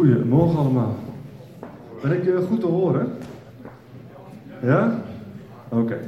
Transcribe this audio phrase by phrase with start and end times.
[0.00, 0.96] Goedemorgen allemaal.
[2.02, 3.12] Ben ik uh, goed te horen?
[4.62, 5.02] Ja?
[5.68, 5.98] Oké.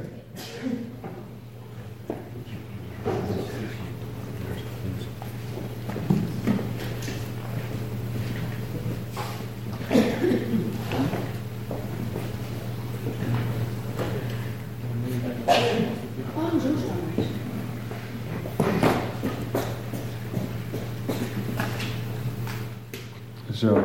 [23.63, 23.77] Zo.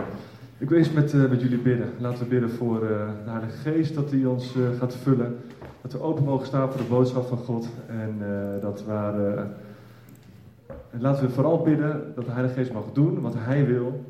[0.68, 1.92] Ik wil eens met, uh, met jullie bidden.
[1.98, 2.88] Laten we bidden voor uh,
[3.24, 5.36] de Heilige Geest, dat hij ons uh, gaat vullen.
[5.82, 7.68] Dat we open mogen staan voor de boodschap van God.
[7.86, 8.20] En
[8.60, 9.44] dat we,
[10.98, 14.04] laten we vooral bidden dat de Heilige Geest mag doen wat hij wil,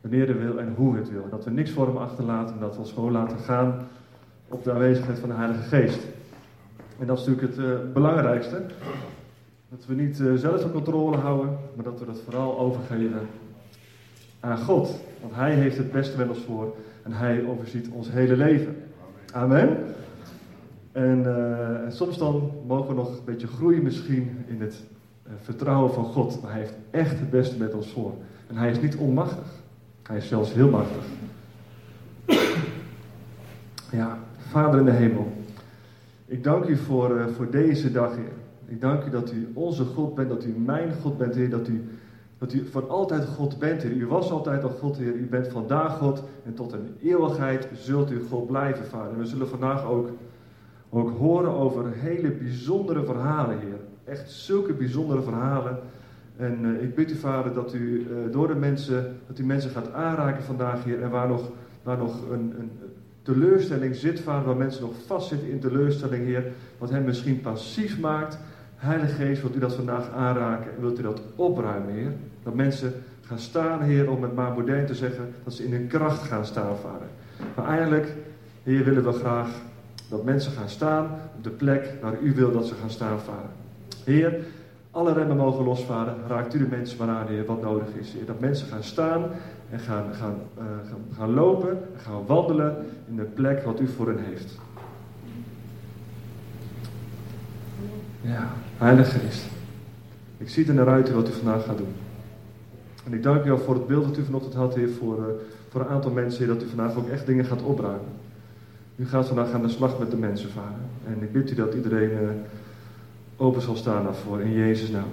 [0.00, 1.26] wanneer hij wil en hoe hij het wil.
[1.30, 3.86] Dat we niks voor hem achterlaten, dat we ons gewoon laten gaan
[4.48, 6.00] op de aanwezigheid van de Heilige Geest.
[6.98, 8.62] En dat is natuurlijk het belangrijkste.
[9.68, 13.20] Dat we niet zelf de controle houden, maar dat we dat vooral overgeven
[14.40, 15.00] aan God.
[15.24, 18.76] Want Hij heeft het beste met ons voor en Hij overziet ons hele leven.
[19.32, 19.76] Amen.
[20.92, 24.82] En uh, soms dan mogen we nog een beetje groeien misschien in het
[25.26, 26.42] uh, vertrouwen van God.
[26.42, 28.14] Maar Hij heeft echt het beste met ons voor.
[28.46, 29.46] En Hij is niet onmachtig.
[30.02, 31.04] Hij is zelfs heel machtig.
[33.90, 35.32] Ja, Vader in de hemel.
[36.26, 38.32] Ik dank u voor, uh, voor deze dag, Heer.
[38.66, 41.50] Ik dank u dat u onze God bent, dat u mijn God bent, Heer.
[41.50, 41.88] Dat u
[42.44, 43.92] dat u voor altijd God bent, Heer.
[43.92, 45.14] U was altijd al God, Heer.
[45.14, 49.12] U bent vandaag God en tot een eeuwigheid zult u God blijven, Vader.
[49.12, 50.08] En we zullen vandaag ook,
[50.90, 53.78] ook horen over hele bijzondere verhalen, Heer.
[54.04, 55.78] Echt zulke bijzondere verhalen.
[56.36, 59.70] En uh, ik bid u, Vader, dat u uh, door de mensen, dat u mensen
[59.70, 61.02] gaat aanraken vandaag, Heer.
[61.02, 61.50] En waar nog,
[61.82, 62.70] waar nog een, een
[63.22, 66.52] teleurstelling zit, Vader, waar mensen nog vastzitten in teleurstelling, Heer.
[66.78, 68.38] Wat hen misschien passief maakt.
[68.76, 72.12] Heilige Geest, wilt u dat vandaag aanraken en wilt u dat opruimen, Heer?
[72.44, 72.92] Dat mensen
[73.26, 76.46] gaan staan, Heer, om het maar modern te zeggen, dat ze in hun kracht gaan
[76.46, 77.06] staan, Vader.
[77.56, 78.12] Maar eigenlijk,
[78.62, 79.48] Heer, willen we graag
[80.08, 81.04] dat mensen gaan staan
[81.36, 83.50] op de plek waar u wil dat ze gaan staan, Vader.
[84.04, 84.36] Heer,
[84.90, 86.14] alle remmen mogen losvaren.
[86.28, 88.12] Raakt u de mensen maar aan, Heer, wat nodig is.
[88.12, 88.26] Heer.
[88.26, 89.24] Dat mensen gaan staan
[89.70, 92.76] en gaan, gaan, uh, gaan, gaan lopen en gaan wandelen
[93.08, 94.58] in de plek wat u voor hen heeft.
[98.20, 99.44] Ja, Heilige Geest.
[100.38, 101.94] Ik zie er naar uit wat u vandaag gaat doen.
[103.04, 105.24] En ik dank u al voor het beeld dat u vanochtend had, Heer, voor, uh,
[105.68, 108.08] voor een aantal mensen, Heer, dat u vandaag ook echt dingen gaat opruimen.
[108.96, 110.78] U gaat vandaag aan de slag met de mensen, Vader.
[111.06, 112.28] En ik bid u dat iedereen uh,
[113.36, 115.08] open zal staan daarvoor, in Jezus' naam.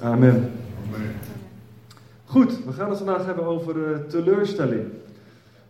[0.00, 0.50] Amen.
[0.86, 1.10] Amen.
[2.24, 4.82] Goed, we gaan het vandaag hebben over uh, teleurstelling.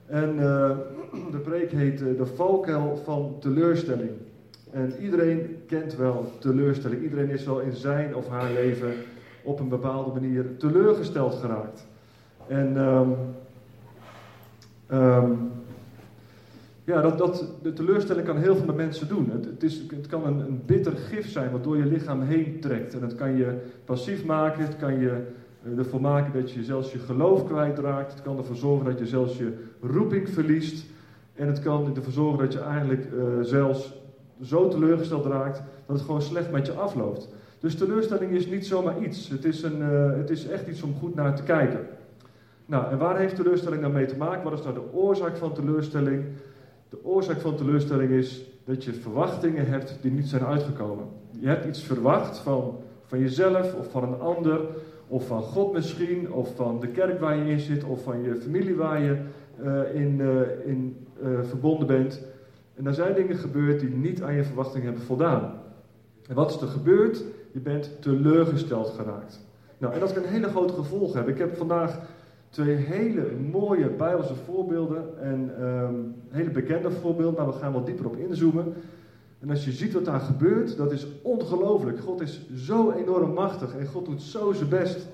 [0.06, 0.36] En
[1.34, 4.10] de preek heet De valkuil van teleurstelling.
[4.70, 7.02] En iedereen kent wel teleurstelling.
[7.02, 8.94] Iedereen is wel in zijn of haar leven
[9.44, 11.86] op een bepaalde manier teleurgesteld geraakt.
[12.46, 13.16] En um,
[14.92, 15.50] um,
[16.84, 19.30] ja, dat, dat, de teleurstelling kan heel veel met mensen doen.
[19.30, 22.60] Het, het, is, het kan een, een bitter gif zijn wat door je lichaam heen
[22.60, 22.94] trekt.
[22.94, 25.22] En het kan je passief maken, het kan je
[25.64, 28.12] eh, ervoor maken dat je zelfs je geloof kwijtraakt.
[28.12, 30.84] Het kan ervoor zorgen dat je zelfs je roeping verliest.
[31.34, 33.94] En het kan ervoor zorgen dat je eigenlijk uh, zelfs
[34.42, 37.28] zo teleurgesteld raakt dat het gewoon slecht met je afloopt.
[37.62, 39.28] Dus teleurstelling is niet zomaar iets.
[39.28, 41.80] Het is, een, uh, het is echt iets om goed naar te kijken.
[42.66, 44.42] Nou, en waar heeft teleurstelling dan mee te maken?
[44.42, 46.24] Wat is nou de oorzaak van teleurstelling?
[46.88, 51.04] De oorzaak van teleurstelling is dat je verwachtingen hebt die niet zijn uitgekomen.
[51.30, 54.60] Je hebt iets verwacht van, van jezelf of van een ander,
[55.06, 58.36] of van God misschien, of van de kerk waar je in zit, of van je
[58.36, 59.16] familie waar je
[59.64, 61.06] uh, in, uh, in
[61.42, 62.22] verbonden bent.
[62.74, 65.60] En er zijn dingen gebeurd die niet aan je verwachting hebben voldaan.
[66.28, 67.24] En wat is er gebeurd?
[67.52, 69.40] Je bent teleurgesteld geraakt.
[69.78, 71.32] Nou, en dat kan hele grote gevolgen hebben.
[71.32, 71.98] Ik heb vandaag
[72.48, 78.06] twee hele mooie Bijbelse voorbeelden en um, hele bekende voorbeelden, maar we gaan wat dieper
[78.06, 78.74] op inzoomen.
[79.40, 82.00] En als je ziet wat daar gebeurt, dat is ongelooflijk.
[82.00, 85.06] God is zo enorm machtig en God doet zo zijn best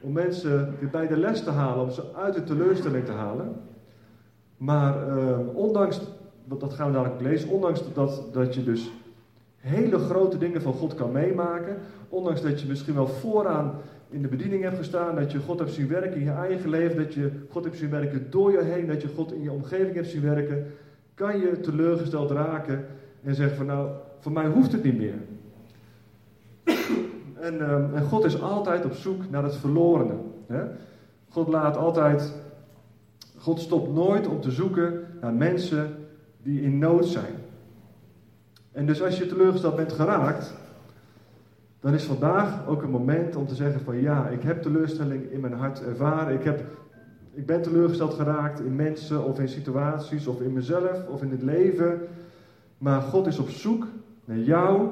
[0.00, 3.54] om mensen weer bij de les te halen, om ze uit de teleurstelling te halen.
[4.56, 6.00] Maar um, ondanks
[6.48, 8.90] dat gaan we dadelijk lezen, ondanks dat, dat je dus
[9.66, 11.76] hele grote dingen van God kan meemaken,
[12.08, 13.74] ondanks dat je misschien wel vooraan
[14.10, 16.96] in de bediening hebt gestaan, dat je God hebt zien werken in je eigen leven,
[16.96, 19.94] dat je God hebt zien werken door je heen, dat je God in je omgeving
[19.94, 20.66] hebt zien werken,
[21.14, 22.86] kan je teleurgesteld raken
[23.22, 25.18] en zeggen van nou, voor mij hoeft het niet meer.
[27.40, 30.14] en, uh, en, God is altijd op zoek naar het verlorene.
[31.28, 32.32] God laat altijd,
[33.38, 35.94] God stopt nooit om te zoeken naar mensen
[36.42, 37.34] die in nood zijn.
[38.76, 40.54] En dus als je teleurgesteld bent geraakt,
[41.80, 45.40] dan is vandaag ook een moment om te zeggen van ja, ik heb teleurstelling in
[45.40, 46.34] mijn hart ervaren.
[46.34, 46.64] Ik heb,
[47.32, 51.42] Ik ben teleurgesteld geraakt in mensen of in situaties of in mezelf of in het
[51.42, 52.00] leven.
[52.78, 53.86] Maar God is op zoek
[54.24, 54.88] naar jou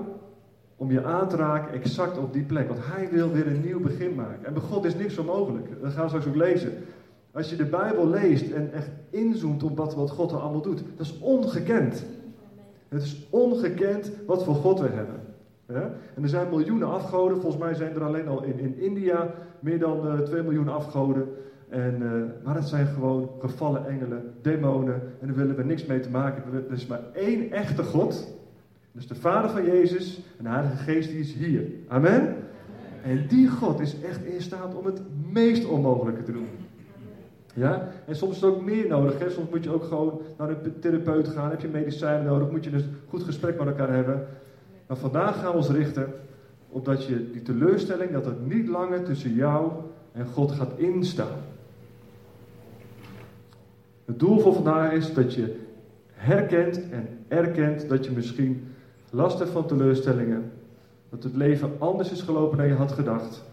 [0.76, 2.69] om je aan te raken exact op die plek.
[2.69, 4.46] Want Hij wil weer een nieuw begin maken.
[4.46, 5.66] En bij God is niks onmogelijk.
[5.82, 6.72] Dat gaan we straks ook lezen.
[7.32, 10.82] Als je de Bijbel leest en echt inzoomt op wat, wat God er allemaal doet,
[10.96, 12.04] dat is ongekend.
[12.88, 15.20] Het is ongekend wat voor God we hebben.
[15.69, 15.90] Ja?
[16.14, 17.40] En er zijn miljoenen afgoden.
[17.40, 21.28] Volgens mij zijn er alleen al in, in India meer dan uh, 2 miljoen afgoden.
[21.69, 25.02] En, uh, maar het zijn gewoon gevallen engelen, demonen.
[25.20, 26.42] En daar willen we niks mee te maken.
[26.69, 28.34] Er is maar één echte God.
[28.92, 31.66] Dus de Vader van Jezus en de Heilige Geest die is hier.
[31.88, 32.36] Amen?
[33.04, 35.00] En die God is echt in staat om het
[35.32, 36.48] meest onmogelijke te doen.
[37.54, 37.88] Ja?
[38.06, 39.18] En soms is het ook meer nodig.
[39.18, 39.30] Hè?
[39.30, 41.50] Soms moet je ook gewoon naar een therapeut gaan.
[41.50, 42.50] Heb je medicijnen nodig?
[42.50, 44.26] Moet je dus een goed gesprek met elkaar hebben.
[44.86, 46.12] Maar vandaag gaan we ons richten
[46.68, 49.72] op dat je die teleurstelling, dat het niet langer tussen jou
[50.12, 51.38] en God gaat instaan.
[54.04, 55.60] Het doel voor vandaag is dat je
[56.12, 58.74] herkent en erkent dat je misschien
[59.10, 60.52] last hebt van teleurstellingen.
[61.10, 63.44] Dat het leven anders is gelopen dan je had gedacht.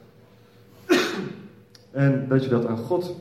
[1.91, 3.15] En dat je dat aan God,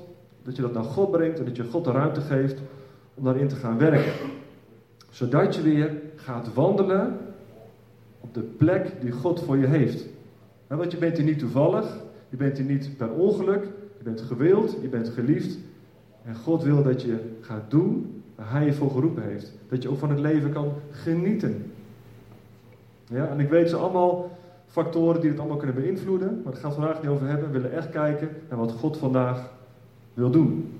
[0.50, 2.58] dat je dat naar God brengt en dat je God de ruimte geeft
[3.14, 4.12] om daarin te gaan werken.
[5.11, 7.19] Zodat je weer gaat wandelen
[8.20, 10.06] op de plek die God voor je heeft.
[10.67, 11.97] Want je bent hier niet toevallig,
[12.29, 13.64] je bent hier niet per ongeluk,
[13.99, 15.58] je bent gewild, je bent geliefd.
[16.25, 19.52] En God wil dat je gaat doen waar Hij je voor geroepen heeft.
[19.69, 21.73] Dat je ook van het leven kan genieten.
[23.06, 26.70] Ja, en ik weet ze allemaal factoren die het allemaal kunnen beïnvloeden, maar daar gaan
[26.70, 27.47] we vandaag niet over hebben.
[27.47, 29.58] We willen echt kijken naar wat God vandaag
[30.15, 30.73] wil doen.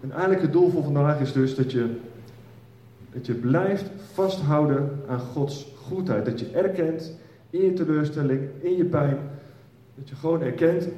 [0.00, 1.96] En eigenlijk het doel voor vandaag is dus dat je,
[3.12, 6.24] dat je blijft vasthouden aan Gods goedheid.
[6.24, 7.16] Dat je erkent
[7.50, 9.18] in je teleurstelling, in je pijn,
[9.94, 10.88] dat je gewoon erkent,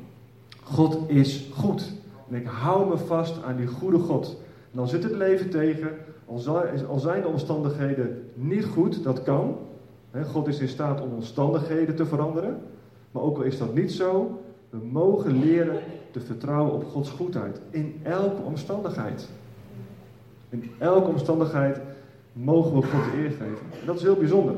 [0.62, 1.92] God is goed.
[2.28, 4.36] En ik hou me vast aan die goede God.
[4.70, 5.90] En dan zit het leven tegen,
[6.88, 9.56] al zijn de omstandigheden niet goed, dat kan.
[10.24, 12.60] God is in staat om omstandigheden te veranderen.
[13.12, 15.80] Maar ook al is dat niet zo, we mogen leren
[16.10, 17.60] te vertrouwen op Gods goedheid.
[17.70, 19.28] In elke omstandigheid.
[20.48, 21.80] In elke omstandigheid
[22.32, 23.66] mogen we God de eer geven.
[23.80, 24.54] En dat is heel bijzonder.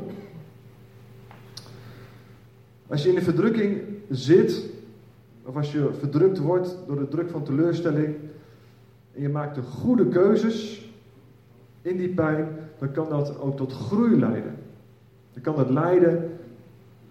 [2.86, 4.64] Als je in de verdrukking zit,
[5.44, 8.14] of als je verdrukt wordt door de druk van teleurstelling,
[9.14, 10.88] en je maakt de goede keuzes
[11.82, 12.48] in die pijn,
[12.78, 14.54] dan kan dat ook tot groei leiden.
[15.32, 16.33] Dan kan dat leiden,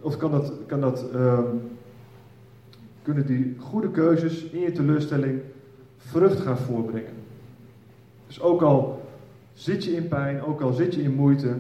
[0.03, 1.61] of kan dat, kan dat, um,
[3.01, 5.41] kunnen die goede keuzes in je teleurstelling
[5.97, 7.13] vrucht gaan voorbrengen.
[8.27, 9.01] Dus ook al
[9.53, 11.55] zit je in pijn, ook al zit je in moeite,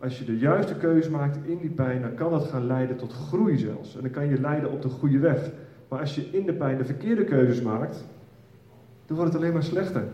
[0.00, 3.12] als je de juiste keuze maakt in die pijn, dan kan dat gaan leiden tot
[3.12, 3.96] groei zelfs.
[3.96, 5.50] En dan kan je leiden op de goede weg.
[5.88, 8.04] Maar als je in de pijn de verkeerde keuzes maakt,
[9.06, 10.04] dan wordt het alleen maar slechter.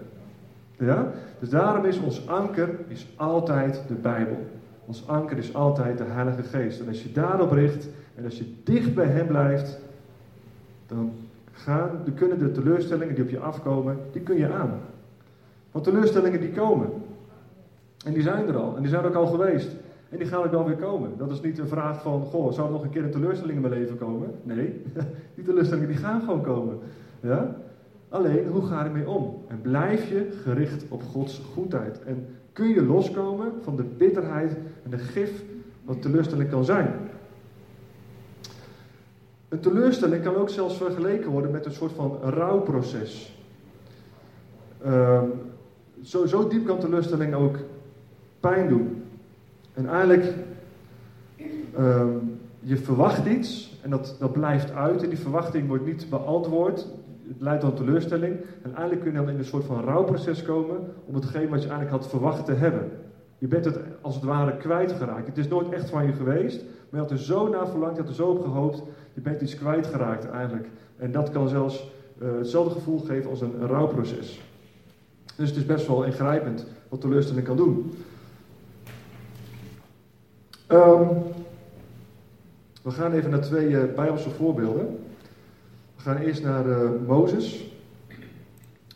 [0.79, 1.12] Ja?
[1.38, 4.46] Dus daarom is ons anker is altijd de Bijbel.
[4.86, 6.81] Ons anker is altijd de Heilige Geest.
[6.81, 9.78] En als je daarop richt en als je dicht bij Hem blijft,
[10.86, 11.12] dan,
[11.54, 14.81] gaan, kunnen de teleurstellingen die op je afkomen, die kun je aan.
[15.70, 16.90] Want teleurstellingen die komen.
[18.04, 18.76] En die zijn er al.
[18.76, 19.69] En die zijn ook al geweest.
[20.08, 21.10] En die gaan ook wel weer komen.
[21.16, 23.69] Dat is niet een vraag van, goh, zou er nog een keer een teleurstelling in
[23.69, 24.31] mijn leven komen?
[24.42, 24.82] Nee,
[25.34, 26.79] die teleurstellingen die gaan gewoon komen.
[27.20, 27.56] Ja?
[28.08, 29.43] Alleen, hoe ga je ermee om?
[29.48, 32.03] En blijf je gericht op Gods goedheid?
[32.03, 35.43] En kun je loskomen van de bitterheid en de gif
[35.84, 36.94] wat teleurstelling kan zijn?
[39.49, 43.39] Een teleurstelling kan ook zelfs vergeleken worden met een soort van rouwproces.
[44.87, 45.32] Um,
[46.03, 47.56] zo, zo diep kan teleurstelling ook
[48.41, 49.03] pijn doen.
[49.75, 50.32] En eigenlijk,
[51.79, 56.87] um, je verwacht iets en dat, dat blijft uit en die verwachting wordt niet beantwoord.
[57.28, 58.36] Het leidt tot teleurstelling.
[58.62, 61.69] En eigenlijk kun je dan in een soort van rouwproces komen om hetgeen wat je
[61.69, 62.90] eigenlijk had verwacht te hebben.
[63.38, 65.26] Je bent het als het ware kwijtgeraakt.
[65.26, 68.00] Het is nooit echt van je geweest, maar je had er zo naar verlangd, je
[68.00, 68.82] had er zo op gehoopt.
[69.12, 70.69] Je bent iets kwijtgeraakt eigenlijk.
[70.96, 71.90] En dat kan zelfs
[72.22, 74.40] uh, hetzelfde gevoel geven als een, rouwproces.
[75.36, 77.93] Dus het is best wel ingrijpend wat teleurstelling kan doen.
[80.69, 81.08] Um,
[82.82, 84.98] we gaan even naar twee uh, Bijbelse voorbeelden.
[86.05, 87.70] We gaan eerst naar uh, Mozes.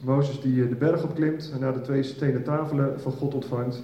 [0.01, 3.83] Mozes die uh, de berg opklimt en naar de twee stenen tafelen van God ontvangt.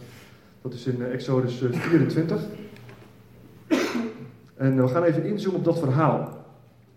[0.63, 2.41] Dat is in Exodus 24.
[4.55, 6.45] En we gaan even inzoomen op dat verhaal.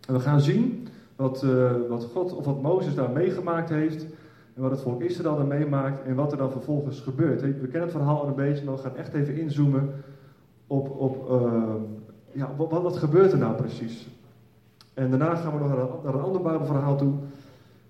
[0.08, 1.46] En we gaan zien wat,
[1.90, 4.06] wat God of wat Mozes daar meegemaakt heeft.
[4.54, 7.42] En wat het volk Israël daar meemaakt en wat er dan vervolgens gebeurt.
[7.42, 9.90] We kennen het verhaal al een beetje, maar we gaan echt even inzoomen
[10.68, 11.30] op, op
[12.32, 14.08] ja, wat, wat gebeurt er nou precies?
[14.98, 17.14] En daarna gaan we nog naar een, een ander Bijbelverhaal toe.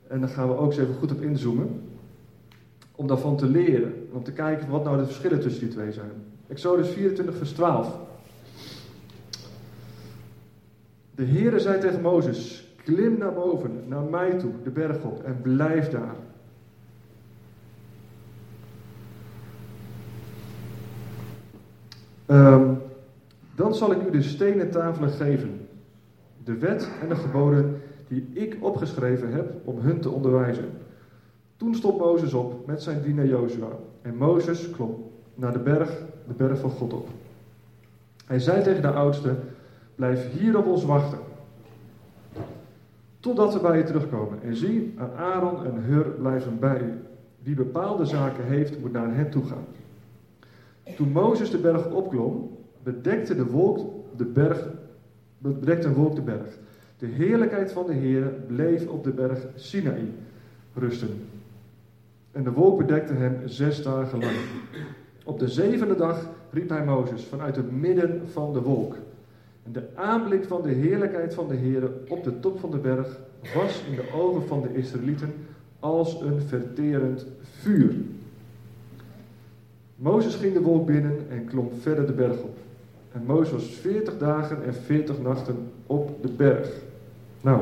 [0.08, 1.82] En daar gaan we ook eens even goed op inzoomen.
[2.96, 4.08] Om daarvan te leren.
[4.12, 6.12] Om te kijken wat nou de verschillen tussen die twee zijn.
[6.48, 7.98] Exodus 24, vers 12.
[11.16, 15.42] De Heere zei tegen Mozes: Klim naar boven, naar mij toe, de berg op, en
[15.42, 16.16] blijf daar.
[22.26, 22.74] Ehm,
[23.56, 25.67] dan zal ik u de stenen tafelen geven,
[26.48, 30.70] de wet en de geboden die ik opgeschreven heb om hun te onderwijzen.
[31.58, 33.70] Toen stond Mozes op met zijn dienaar Jozua
[34.02, 35.04] en Mozes klom
[35.36, 35.90] naar de berg,
[36.28, 37.08] de berg van God op.
[38.26, 39.36] Hij zei tegen de oudste,
[39.96, 41.20] blijf hier op ons wachten,
[43.20, 44.42] totdat we bij je terugkomen.
[44.44, 46.94] En zie, Aaron en Hur blijven bij u.
[47.44, 49.66] Wie bepaalde zaken heeft, moet naar hen toe gaan.
[50.96, 53.80] Toen Mozes de berg opklom, bedekte de wolk
[54.18, 54.68] de berg,
[55.38, 56.58] bedekte een wolk de berg.
[56.98, 60.12] De heerlijkheid van de Heer bleef op de berg Sinaï
[60.74, 61.10] rusten.
[62.32, 64.36] En de wolk bedekte hem zes dagen lang.
[65.24, 68.96] Op de zevende dag riep hij Mozes vanuit het midden van de wolk.
[69.64, 73.20] En de aanblik van de heerlijkheid van de Heer op de top van de berg
[73.56, 75.34] was in de ogen van de Israëlieten
[75.80, 77.96] als een verterend vuur.
[79.96, 82.58] Mozes ging de wolk binnen en klom verder de berg op.
[83.18, 86.70] En Mozes was 40 dagen en 40 nachten op de berg.
[87.42, 87.62] Nou,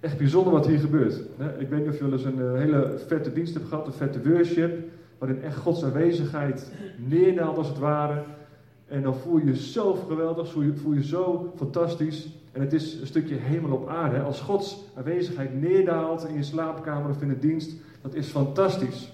[0.00, 1.20] echt bijzonder wat hier gebeurt.
[1.58, 4.30] Ik weet niet of je wel eens een hele vette dienst hebt gehad, een vette
[4.30, 4.82] worship,
[5.18, 8.22] waarin echt Gods aanwezigheid neerdaalt als het ware.
[8.88, 12.28] En dan voel je je zo geweldig, voel je, voel je zo fantastisch.
[12.52, 14.20] En het is een stukje hemel op aarde.
[14.20, 19.12] Als Gods aanwezigheid neerdaalt in je slaapkamer of in de dienst, dat is fantastisch.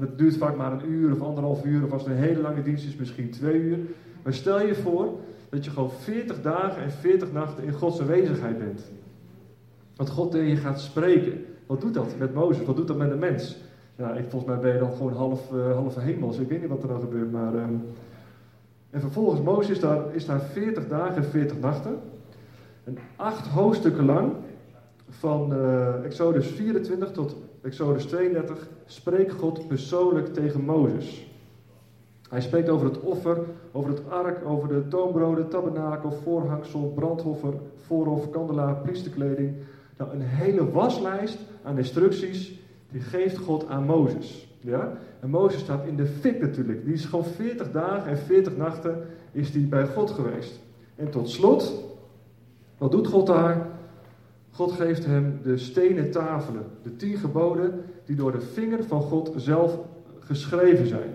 [0.00, 2.40] En het duurt vaak maar een uur of anderhalf uur, of als het een hele
[2.40, 3.78] lange dienst is, misschien twee uur.
[4.22, 8.58] Maar stel je voor dat je gewoon 40 dagen en 40 nachten in Gods aanwezigheid
[8.58, 8.82] bent.
[9.94, 11.44] Dat God tegen je gaat spreken.
[11.66, 12.66] Wat doet dat met Mozes?
[12.66, 13.56] Wat doet dat met een mens?
[13.96, 16.38] Ja, ik, volgens mij ben je dan gewoon half, uh, halve hemels.
[16.38, 17.54] Ik weet niet wat er dan gebeurt, maar...
[17.54, 17.62] Uh,
[18.90, 21.98] en vervolgens, Mozes is daar, is daar 40 dagen en 40 nachten.
[22.84, 24.32] En acht hoofdstukken lang,
[25.08, 31.28] van uh, Exodus 24 tot Exodus 32, spreekt God persoonlijk tegen Mozes.
[32.28, 33.38] Hij spreekt over het offer,
[33.72, 39.54] over het ark, over de toonbroden, tabernakel, voorhangsel, brandhoffer, voorhof, kandelaar, priesterkleding.
[39.96, 42.58] Nou, een hele waslijst aan instructies,
[42.90, 44.48] die geeft God aan Mozes.
[44.60, 44.92] Ja?
[45.20, 46.84] En Mozes staat in de fik natuurlijk.
[46.84, 50.60] Die is gewoon 40 dagen en 40 nachten is die bij God geweest.
[50.96, 51.84] En tot slot,
[52.78, 53.66] wat doet God daar?
[54.50, 59.32] God geeft hem de stenen tafelen, de tien geboden die door de vinger van God
[59.36, 59.78] zelf
[60.20, 61.10] geschreven zijn.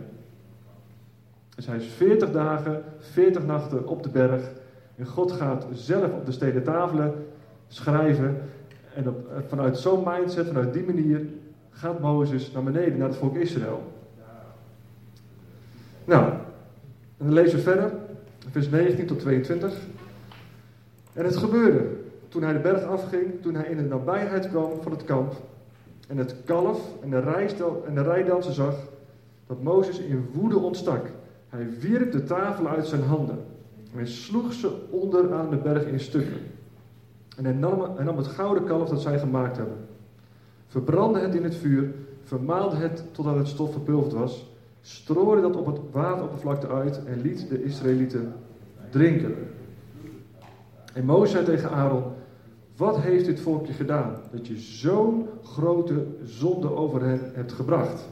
[1.55, 4.51] Dus hij is 40 dagen, 40 nachten op de berg.
[4.95, 7.13] En God gaat zelf op de stenen tafelen
[7.67, 8.41] schrijven.
[8.93, 11.25] En op, vanuit zo'n mindset, vanuit die manier,
[11.69, 13.93] gaat Mozes naar beneden, naar het volk Israël.
[16.05, 16.31] Nou,
[17.17, 17.91] en dan lezen we verder,
[18.51, 19.73] vers 19 tot 22.
[21.13, 22.03] En het gebeurde
[22.35, 25.33] toen hij de berg afging, toen hij in de nabijheid kwam van het kamp
[26.07, 28.75] en het kalf en de, en de rijdansen zag,
[29.47, 31.05] dat Mozes in woede ontstak.
[31.49, 33.37] Hij wierp de tafel uit zijn handen
[33.97, 36.37] en sloeg ze onder aan de berg in stukken.
[37.37, 39.77] En hij nam, hij nam het gouden kalf dat zij gemaakt hebben,
[40.67, 44.51] verbrandde het in het vuur, vermaalde het totdat het stof verpulverd was,
[44.81, 48.33] strooide dat op het wateroppervlakte uit en liet de Israëlieten
[48.89, 49.35] drinken.
[50.93, 52.03] En Mozes zei tegen Aaron:
[52.77, 58.07] Wat heeft dit volkje gedaan dat je zo'n grote zonde over hen hebt gebracht?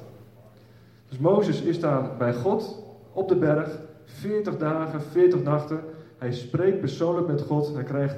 [1.10, 5.80] Dus Mozes is daar bij God op de berg, 40 dagen, 40 nachten.
[6.18, 7.74] Hij spreekt persoonlijk met God.
[7.74, 8.18] Hij krijgt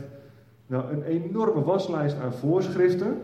[0.67, 3.21] nou, een enorme waslijst aan voorschriften.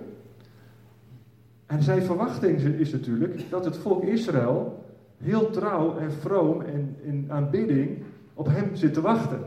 [1.65, 4.83] En zijn verwachting is natuurlijk dat het volk Israël
[5.17, 9.39] heel trouw en vroom en in aanbidding op hem zit te wachten.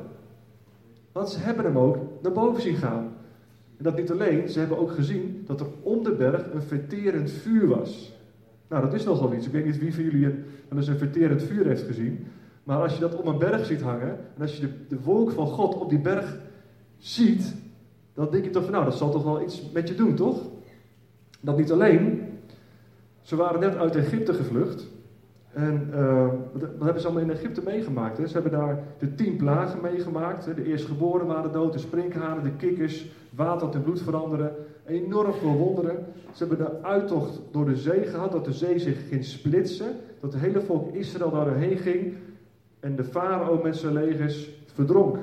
[1.12, 3.13] Want ze hebben hem ook naar boven zien gaan.
[3.84, 7.66] Dat niet alleen, ze hebben ook gezien dat er om de berg een verterend vuur
[7.66, 8.12] was.
[8.68, 9.46] Nou, dat is nogal iets.
[9.46, 12.26] Ik weet niet wie van jullie een, wel een verterend vuur heeft gezien.
[12.62, 15.30] Maar als je dat om een berg ziet hangen, en als je de, de wolk
[15.30, 16.36] van God op die berg
[16.98, 17.54] ziet,
[18.14, 20.42] dan denk je toch van, nou, dat zal toch wel iets met je doen, toch?
[21.40, 22.22] Dat niet alleen.
[23.22, 24.86] Ze waren net uit Egypte gevlucht.
[25.52, 28.18] En uh, wat hebben ze allemaal in Egypte meegemaakt?
[28.18, 28.26] Hè?
[28.26, 30.46] Ze hebben daar de tien plagen meegemaakt.
[30.46, 30.54] Hè?
[30.54, 34.52] De eerstgeboren waren dood, de sprinkhanen, de kikkers, water tot bloed veranderen.
[34.86, 36.06] Enorm veel wonderen.
[36.32, 39.96] Ze hebben de uittocht door de zee gehad, dat de zee zich ging splitsen.
[40.20, 42.14] Dat het hele volk Israël doorheen ging.
[42.80, 45.18] En de farao met zijn legers verdronk.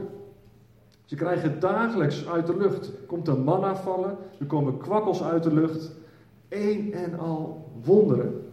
[1.05, 2.91] Ze krijgen dagelijks uit de lucht.
[3.05, 5.91] Komt er manna vallen, er komen kwakkels uit de lucht.
[6.49, 8.51] Eén en al wonderen.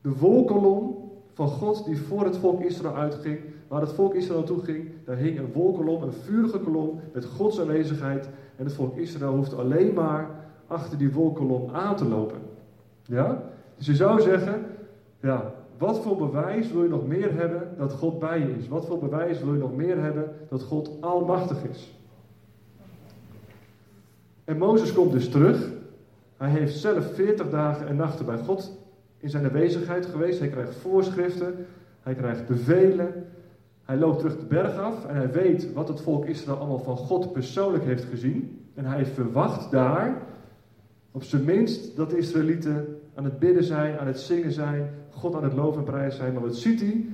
[0.00, 3.38] De wolkolom van God die voor het volk Israël uitging,
[3.72, 7.60] waar het volk Israël naartoe ging, daar hing een wolkolom, een vurige kolom met Gods
[7.60, 8.28] aanwezigheid.
[8.56, 10.30] En het volk Israël hoeft alleen maar
[10.66, 12.38] achter die wolkolom aan te lopen.
[13.02, 13.42] Ja?
[13.76, 14.66] Dus je zou zeggen,
[15.20, 18.68] ja, wat voor bewijs wil je nog meer hebben dat God bij je is?
[18.68, 21.98] Wat voor bewijs wil je nog meer hebben dat God almachtig is?
[24.44, 25.70] En Mozes komt dus terug.
[26.36, 28.78] Hij heeft zelf 40 dagen en nachten bij God
[29.18, 30.38] in zijn aanwezigheid geweest.
[30.38, 31.66] Hij krijgt voorschriften,
[32.02, 33.26] hij krijgt bevelen.
[33.84, 36.96] Hij loopt terug de berg af en hij weet wat het volk Israël allemaal van
[36.96, 38.60] God persoonlijk heeft gezien.
[38.74, 40.22] En hij verwacht daar,
[41.12, 45.34] op zijn minst, dat de Israëlieten aan het bidden zijn, aan het zingen zijn, God
[45.34, 46.32] aan het loven en prijzen zijn.
[46.32, 47.06] Maar wat ziet hij?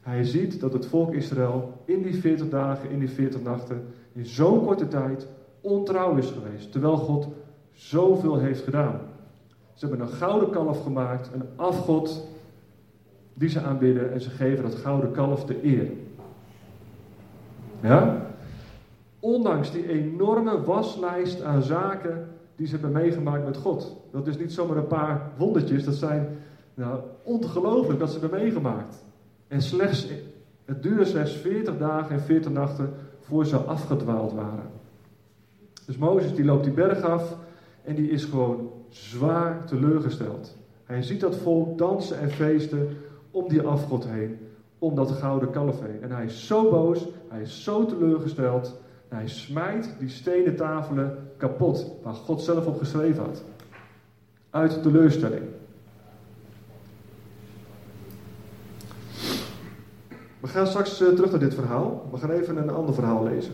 [0.00, 4.26] Hij ziet dat het volk Israël in die 40 dagen, in die 40 nachten, in
[4.26, 5.26] zo'n korte tijd
[5.60, 6.72] ontrouw is geweest.
[6.72, 7.28] Terwijl God
[7.72, 9.00] zoveel heeft gedaan.
[9.74, 12.28] Ze hebben een gouden kalf gemaakt, een afgod
[13.38, 15.90] die ze aanbidden en ze geven dat gouden kalf de eer.
[17.80, 18.26] Ja?
[19.20, 23.96] Ondanks die enorme waslijst aan zaken die ze hebben meegemaakt met God.
[24.10, 26.28] Dat is niet zomaar een paar wondertjes, dat zijn
[26.74, 29.04] nou, ongelooflijk dat ze hebben meegemaakt.
[29.48, 30.08] En slechts,
[30.64, 34.70] het duurde slechts 40 dagen en 40 nachten voor ze afgedwaald waren.
[35.86, 37.36] Dus Mozes die loopt die berg af
[37.84, 40.56] en die is gewoon zwaar teleurgesteld.
[40.84, 42.88] Hij ziet dat volk dansen en feesten
[43.30, 44.38] om die afgod heen,
[44.78, 46.02] om dat gouden kalf heen.
[46.02, 48.74] En hij is zo boos, hij is zo teleurgesteld.
[49.08, 53.42] Hij smijt die stenen tafelen kapot, waar God zelf op geschreven had.
[54.50, 55.42] Uit teleurstelling.
[60.40, 62.08] We gaan straks uh, terug naar dit verhaal.
[62.10, 63.52] We gaan even een ander verhaal lezen.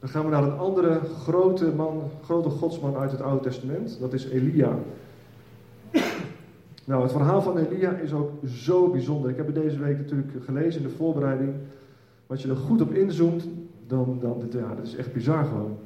[0.00, 3.96] Dan gaan we naar een andere grote man, grote godsman uit het Oude Testament.
[4.00, 4.78] Dat is Elia.
[6.90, 9.30] Nou, het verhaal van Elia is ook zo bijzonder.
[9.30, 11.50] Ik heb het deze week natuurlijk gelezen in de voorbereiding.
[11.50, 13.48] Maar als je er goed op inzoomt,
[13.86, 15.78] dan, dan ja, dat is echt bizar gewoon.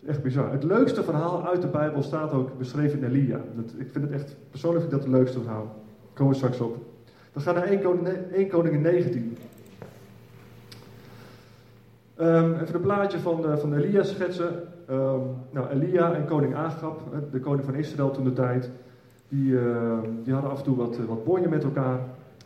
[0.00, 0.52] Is echt bizar.
[0.52, 3.40] Het leukste verhaal uit de Bijbel staat ook beschreven in Elia.
[3.56, 5.64] Dat, ik vind het echt, persoonlijk vind ik dat het leukste verhaal.
[5.64, 6.76] Daar komen we straks op.
[7.32, 9.36] We gaan naar 1 Koning, 1 Koning 19.
[12.20, 14.52] Um, even een plaatje van, uh, van Elia schetsen.
[14.90, 17.00] Um, nou, Elia en koning Agab,
[17.32, 18.70] de koning van Israël toen de tijd,
[19.30, 22.00] die, uh, die hadden af en toe wat, wat bonje met elkaar.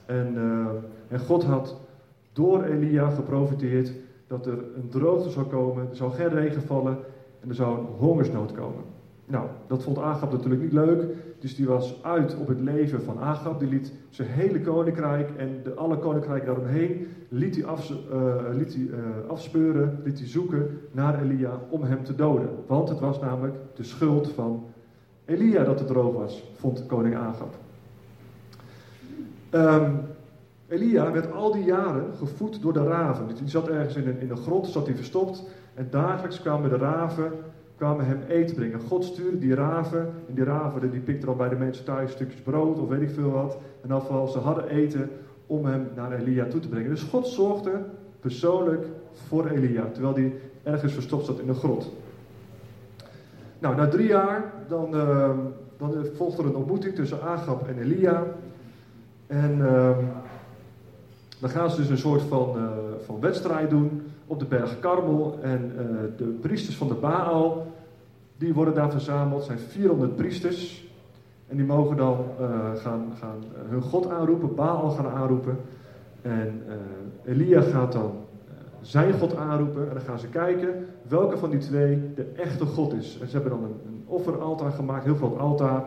[0.06, 0.66] En, uh,
[1.08, 1.76] en God had
[2.32, 3.92] door Elia geprofiteerd
[4.26, 6.96] dat er een droogte zou komen, er zou geen regen vallen
[7.40, 8.82] en er zou een hongersnood komen.
[9.26, 11.04] Nou, dat vond Agab natuurlijk niet leuk,
[11.38, 13.60] dus die was uit op het leven van Agab.
[13.60, 17.92] Die liet zijn hele koninkrijk en de, alle koninkrijken daaromheen liet hij, af,
[18.52, 18.88] liet hij
[19.28, 22.48] afspeuren, liet hij zoeken naar Elia om hem te doden.
[22.66, 24.64] Want het was namelijk de schuld van
[25.24, 27.54] Elia dat het droog was, vond koning Agab.
[29.50, 30.00] Um,
[30.68, 33.26] Elia werd al die jaren gevoed door de raven.
[33.26, 35.42] Die zat ergens in een, in een grot, zat hij verstopt.
[35.74, 37.32] En dagelijks kwamen de raven
[37.76, 38.80] kwamen hem eten brengen.
[38.80, 40.00] God stuurde die raven.
[40.28, 43.10] En die raven die pikten dan bij de mensen thuis stukjes brood of weet ik
[43.10, 43.56] veel wat.
[43.82, 45.10] En dan ze hadden eten
[45.46, 46.90] om hem naar Elia toe te brengen.
[46.90, 47.84] Dus God zorgde
[48.20, 49.84] persoonlijk voor Elia.
[49.92, 50.32] Terwijl hij
[50.62, 51.92] ergens verstopt zat in een grot.
[53.64, 55.30] Nou, na drie jaar dan, uh,
[55.76, 58.22] dan volgde er een ontmoeting tussen Agab en Elia.
[59.26, 59.58] En...
[59.58, 59.90] Uh,
[61.40, 62.62] dan gaan ze dus een soort van, uh,
[63.04, 65.38] van wedstrijd doen op de berg Karmel.
[65.42, 65.82] En uh,
[66.16, 67.66] de priesters van de Baal,
[68.36, 69.44] die worden daar verzameld.
[69.44, 70.88] Zijn 400 priesters.
[71.48, 75.56] En die mogen dan uh, gaan, gaan hun God aanroepen, Baal gaan aanroepen.
[76.22, 76.62] En
[77.24, 78.23] Elia gaat dan
[78.84, 79.88] zijn God aanroepen.
[79.88, 83.18] En dan gaan ze kijken welke van die twee de echte God is.
[83.20, 85.84] En ze hebben dan een, een offeraltaar gemaakt, heel groot altaar.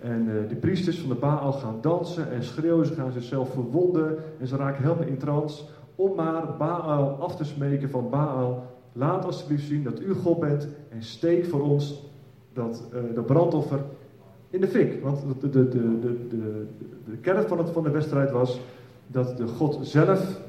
[0.00, 2.86] En uh, die priesters van de Baal gaan dansen en schreeuwen.
[2.86, 5.62] Ze gaan zichzelf verwonden en ze raken helemaal in trance.
[5.94, 8.72] Om maar Baal af te smeken van Baal.
[8.92, 12.02] Laat alsjeblieft zien dat u God bent en steek voor ons
[12.52, 13.78] dat, uh, brandoffer
[14.50, 15.02] in de fik.
[15.02, 16.66] Want de, de, de, de, de,
[17.04, 18.60] de kern van, het, van de wedstrijd was
[19.06, 20.40] dat de God zelf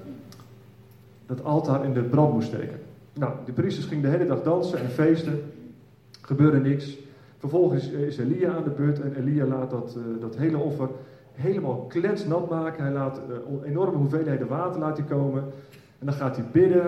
[1.25, 2.79] dat altaar in de brand moest steken.
[3.13, 5.41] Nou, de priesters gingen de hele dag dansen en feesten.
[6.21, 6.97] Gebeurde niks.
[7.38, 10.89] Vervolgens is Elia aan de beurt en Elia laat dat, uh, dat hele offer
[11.31, 12.83] helemaal kletsnat maken.
[12.83, 15.43] Hij laat uh, enorme hoeveelheden water laten komen.
[15.99, 16.88] En dan gaat hij bidden.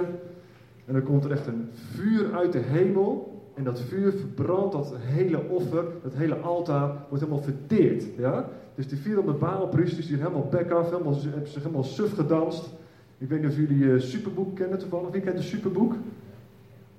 [0.85, 3.41] En dan komt er echt een vuur uit de hemel.
[3.53, 8.03] En dat vuur verbrandt dat hele offer, dat hele altaar, wordt helemaal verteerd.
[8.17, 8.49] Ja?
[8.75, 12.69] Dus die 400 Baalpriesters, die helemaal bek af, helemaal, hebben zich helemaal suf gedanst.
[13.17, 15.09] Ik weet niet of jullie uh, Superboek kennen toevallig.
[15.09, 15.95] Wie kent de Superboek?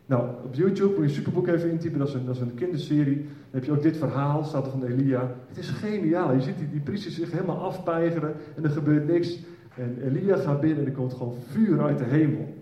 [0.07, 3.17] Nou, op YouTube moet je Superboek even intypen, dat is een, dat is een kinderserie.
[3.17, 5.35] Dan heb je ook dit verhaal, staat er van Elia.
[5.49, 6.33] Het is geniaal.
[6.33, 9.39] Je ziet die, priesters zich helemaal afpeigeren en er gebeurt niks.
[9.77, 12.55] En Elia gaat binnen en er komt gewoon vuur uit de hemel.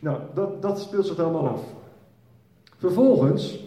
[0.00, 1.62] Nou, dat, dat speelt zich allemaal af.
[2.76, 3.64] Vervolgens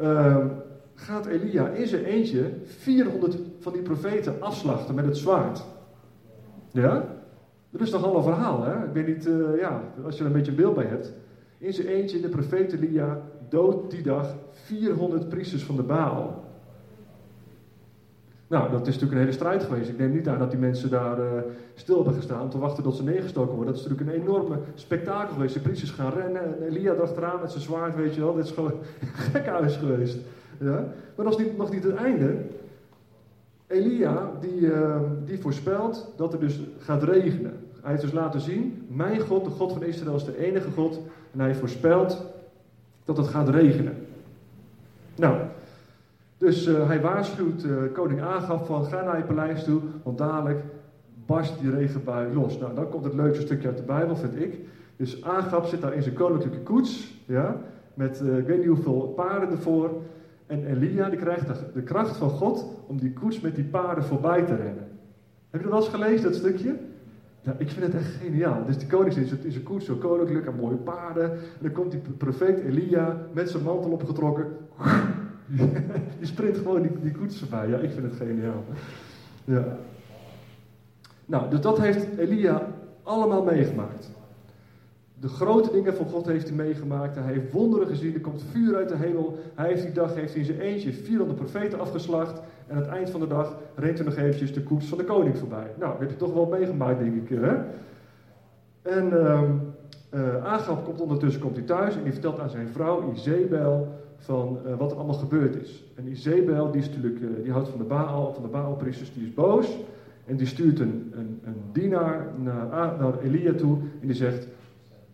[0.00, 0.46] uh,
[0.94, 5.64] gaat Elia in zijn eentje 400 van die profeten afslachten met het zwaard.
[6.70, 7.11] Ja?
[7.72, 8.84] Dat is toch al een verhaal, hè?
[8.84, 11.12] Ik weet niet, uh, ja, als je er een beetje beeld bij hebt.
[11.58, 16.44] In zijn eentje, de profeet Elia doodt die dag 400 priesters van de Baal.
[18.46, 19.88] Nou, dat is natuurlijk een hele strijd geweest.
[19.88, 21.24] Ik neem niet aan dat die mensen daar uh,
[21.74, 23.74] stil hebben gestaan te wachten tot ze neergestoken worden.
[23.74, 25.54] Dat is natuurlijk een enorme spektakel geweest.
[25.54, 28.34] De priesters gaan rennen en Elia erachteraan met zijn zwaard, weet je wel.
[28.34, 30.18] Dit is gewoon een gekhuis geweest.
[30.58, 30.84] Ja?
[31.14, 32.36] Maar dat is niet, nog niet het einde.
[33.72, 37.52] Elia, die, uh, die voorspelt dat er dus gaat regenen.
[37.80, 41.00] Hij heeft dus laten zien, mijn God, de God van Israël, is de enige God.
[41.32, 42.24] En hij voorspelt
[43.04, 43.96] dat het gaat regenen.
[45.16, 45.36] Nou,
[46.38, 50.60] dus uh, hij waarschuwt uh, koning Agab van ga naar je paleis toe, want dadelijk
[51.26, 52.58] barst die regenbui los.
[52.58, 54.58] Nou, dan komt het leukste stukje uit de Bijbel, vind ik.
[54.96, 57.56] Dus Agab zit daar in zijn koninklijke koets, ja,
[57.94, 59.90] met ik weet niet hoeveel paarden ervoor.
[60.52, 64.04] En Elia die krijgt de, de, kracht van God om die koets met die paarden
[64.04, 64.88] voorbij te rennen.
[65.50, 66.76] Heb je dat wel eens gelezen, dat stukje?
[67.40, 68.64] Ja, ik vind het echt geniaal.
[68.66, 71.30] Dus die koning zit in zijn koets, zo koninklijk en mooie paarden.
[71.30, 74.46] En dan komt die profeet Elia met zijn mantel opgetrokken.
[76.18, 77.68] die sprint gewoon die, die koets voorbij.
[77.68, 78.64] Ja, ik vind het geniaal.
[79.44, 79.76] Ja.
[81.26, 82.66] Nou, dus dat heeft Elia
[83.02, 84.10] allemaal meegemaakt.
[85.22, 87.16] De grote dingen van God heeft hij meegemaakt.
[87.16, 88.14] Hij heeft wonderen gezien.
[88.14, 89.38] Er komt vuur uit de hemel.
[89.54, 92.40] Hij heeft die dag heeft hij in zijn eentje 400 profeten afgeslacht.
[92.66, 95.04] En aan het eind van de dag rent er nog eventjes de koets van de
[95.04, 95.66] koning voorbij.
[95.78, 97.38] Nou, heb je toch wel meegemaakt, denk ik.
[97.38, 97.54] Hè?
[98.82, 99.12] En
[100.14, 104.58] uh, Agab komt ondertussen komt hij thuis en die vertelt aan zijn vrouw Izebel van
[104.66, 105.84] uh, wat er allemaal gebeurd is.
[105.94, 109.26] En Izebel, die, is natuurlijk, uh, die houdt van de Baal, van de Baalpriesters, die
[109.26, 109.78] is boos.
[110.26, 114.46] En die stuurt een, een, een dienaar naar, naar Elia toe en die zegt...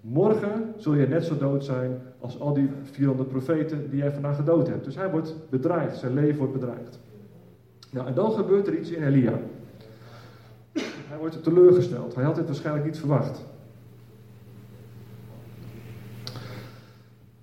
[0.01, 4.37] Morgen zul je net zo dood zijn als al die 400 profeten die jij vandaag
[4.37, 4.85] gedood hebt.
[4.85, 6.99] Dus hij wordt bedreigd, zijn leven wordt bedreigd.
[7.91, 9.39] Nou, en dan gebeurt er iets in Elia.
[11.09, 12.15] Hij wordt teleurgesteld.
[12.15, 13.45] Hij had dit waarschijnlijk niet verwacht.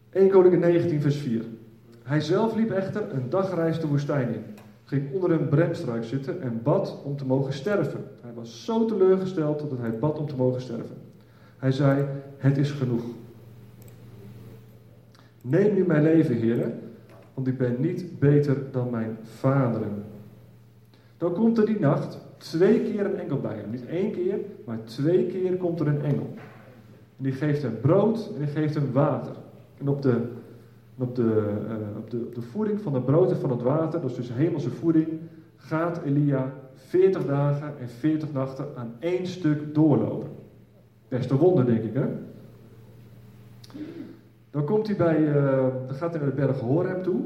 [0.10, 1.44] 1 Koningin 19 vers 4.
[2.04, 4.44] Hij zelf liep echter een dagreis de woestijn in.
[4.84, 8.04] Ging onder een bremstruik zitten en bad om te mogen sterven.
[8.22, 11.05] Hij was zo teleurgesteld dat hij bad om te mogen sterven.
[11.66, 12.06] Hij zei,
[12.38, 13.04] het is genoeg.
[15.42, 16.80] Neem nu mijn leven, heren,
[17.34, 20.04] want ik ben niet beter dan mijn vaderen.
[21.18, 23.70] Dan komt er die nacht twee keer een engel bij hem.
[23.72, 26.34] Niet één keer, maar twee keer komt er een engel.
[27.18, 29.36] En die geeft hem brood en die geeft hem water.
[29.78, 30.22] En op de,
[30.98, 34.04] op de, uh, op de, op de voeding van het brood en van het water,
[34.04, 35.08] is dus hemelse voeding,
[35.56, 40.44] gaat Elia 40 dagen en 40 nachten aan één stuk doorlopen.
[41.08, 42.06] Best een wonder, denk ik, hè?
[44.52, 45.34] Dan komt hij bij,
[45.88, 47.22] dan gaat hij naar de berg Horeb toe.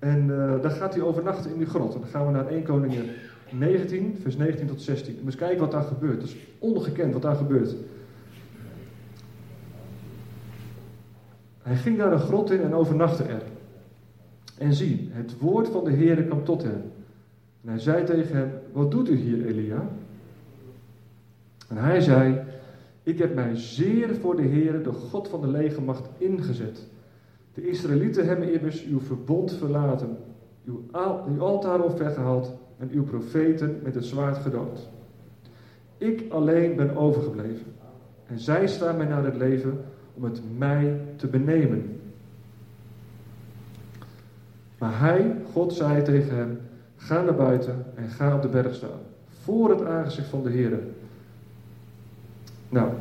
[0.00, 1.94] En uh, dan gaat hij overnachten in die grot.
[1.94, 3.10] En dan gaan we naar 1 Koningin
[3.50, 5.18] 19, vers 19 tot 16.
[5.18, 6.20] En eens kijken wat daar gebeurt.
[6.20, 7.74] Dat is ongekend wat daar gebeurt.
[11.62, 13.42] Hij ging naar de grot in en overnachtte er.
[14.58, 16.82] En zie, het woord van de Heere kwam tot hem.
[17.62, 19.88] En hij zei tegen hem, wat doet u hier, Elia?
[21.70, 22.40] En hij zei,
[23.02, 26.86] ik heb mij zeer voor de Heere, de God van de legermacht, ingezet.
[27.54, 30.16] De Israëlieten hebben immers uw verbond verlaten,
[30.64, 30.82] uw,
[31.28, 34.88] uw altaar opweggehaald en uw profeten met het zwaard gedood.
[35.98, 37.66] Ik alleen ben overgebleven.
[38.26, 42.00] En zij staan mij naar het leven om het mij te benemen.
[44.78, 46.60] Maar hij, God, zei tegen hem:
[46.96, 49.00] Ga naar buiten en ga op de berg staan,
[49.42, 50.78] voor het aangezicht van de Heer.
[52.70, 52.92] Nou,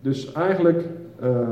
[0.00, 0.88] dus eigenlijk,
[1.22, 1.48] uh,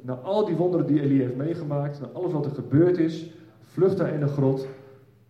[0.00, 3.98] na al die wonderen die Elia heeft meegemaakt, na alles wat er gebeurd is, vlucht
[3.98, 4.66] hij in de grot.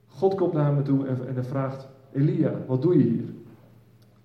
[0.09, 3.25] God komt naar hem toe en, en vraagt: Elia, wat doe je hier?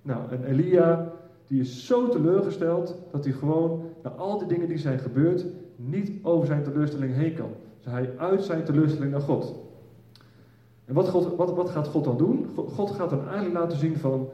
[0.02, 1.12] Nou, en Elia
[1.48, 5.46] die is zo teleurgesteld dat hij gewoon, na al die dingen die zijn gebeurd,
[5.76, 7.50] niet over zijn teleurstelling heen kan.
[7.78, 9.56] Dus hij uit zijn teleurstelling naar God.
[10.86, 12.48] En wat, God, wat, wat gaat God dan doen?
[12.56, 14.30] God gaat dan eigenlijk laten zien van,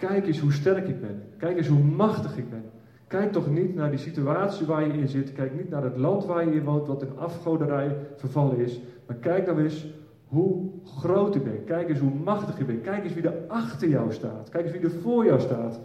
[0.00, 1.22] kijk eens hoe sterk ik ben.
[1.36, 2.64] Kijk eens hoe machtig ik ben.
[3.06, 5.32] Kijk toch niet naar die situatie waar je in zit.
[5.32, 8.80] Kijk niet naar het land waar je in woont, wat in afgoderij vervallen is.
[9.06, 9.86] Maar kijk dan eens
[10.26, 11.64] hoe groot u bent.
[11.64, 12.80] Kijk eens hoe machtig u bent.
[12.82, 14.48] Kijk eens wie er achter jou staat.
[14.48, 15.80] Kijk eens wie er voor jou staat.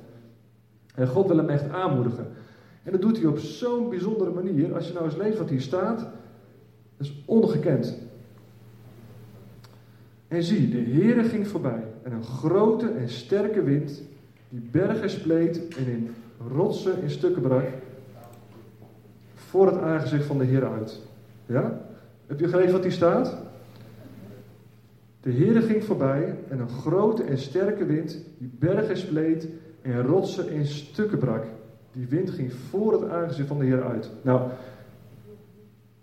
[0.95, 2.27] En God wil hem echt aanmoedigen.
[2.83, 4.75] En dat doet hij op zo'n bijzondere manier.
[4.75, 5.99] Als je nou eens leest wat hier staat,
[6.97, 7.97] dat is ongekend.
[10.27, 14.01] En zie, de Heere ging voorbij en een grote en sterke wind
[14.49, 16.09] die bergen spleet en in
[16.55, 17.67] rotsen in stukken brak
[19.35, 21.01] voor het aangezicht van de Heer uit.
[21.45, 21.81] Ja?
[22.25, 23.37] Heb je gelezen wat hier staat?
[25.21, 29.47] De Heere ging voorbij en een grote en sterke wind die bergen spleet
[29.81, 31.43] en rotsen in stukken brak.
[31.91, 34.09] Die wind ging voor het aangezicht van de Heer uit.
[34.21, 34.49] Nou,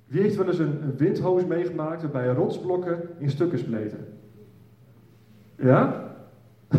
[0.07, 4.12] wie heeft wel eens een, een windhoos meegemaakt waarbij rotsblokken in stukken spleten?
[5.63, 6.11] Ja?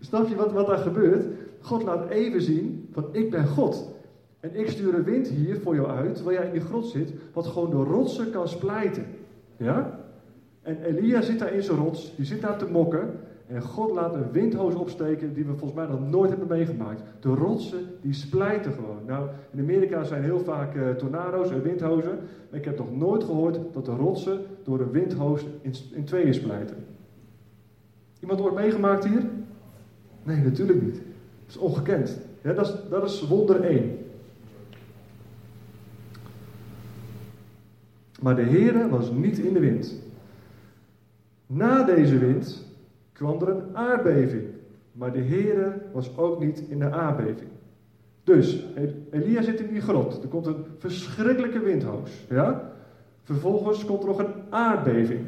[0.00, 1.26] Snap je wat, wat daar gebeurt?
[1.60, 3.90] God laat even zien van ik ben God.
[4.40, 7.12] En ik stuur een wind hier voor jou uit, waar jij in die grot zit,
[7.32, 9.04] wat gewoon de rotsen kan splijten.
[9.56, 9.98] Ja?
[10.62, 13.10] En Elia zit daar in zijn rots, die zit daar te mokken.
[13.46, 17.02] En God laat een windhoos opsteken die we volgens mij nog nooit hebben meegemaakt.
[17.20, 18.98] De rotsen, die splijten gewoon.
[19.06, 22.18] Nou, in Amerika zijn heel vaak uh, tornado's en windhozen.
[22.50, 26.34] Maar ik heb nog nooit gehoord dat de rotsen door een windhoos in, in tweeën
[26.34, 26.76] splijten.
[28.22, 29.22] Iemand ooit meegemaakt hier?
[30.22, 30.94] Nee, natuurlijk niet.
[30.94, 32.18] Dat is ongekend.
[32.42, 33.98] Dat, is, dat is wonder 1.
[38.20, 39.94] Maar de Heere was niet in de wind.
[41.46, 42.66] Na deze wind
[43.12, 44.42] kwam er een aardbeving.
[44.92, 47.50] Maar de Heere was ook niet in de aardbeving.
[48.24, 48.66] Dus,
[49.10, 50.22] Elia zit in die grot.
[50.22, 52.10] Er komt een verschrikkelijke windhoos.
[52.28, 52.72] Ja?
[53.22, 55.20] Vervolgens komt er nog een aardbeving.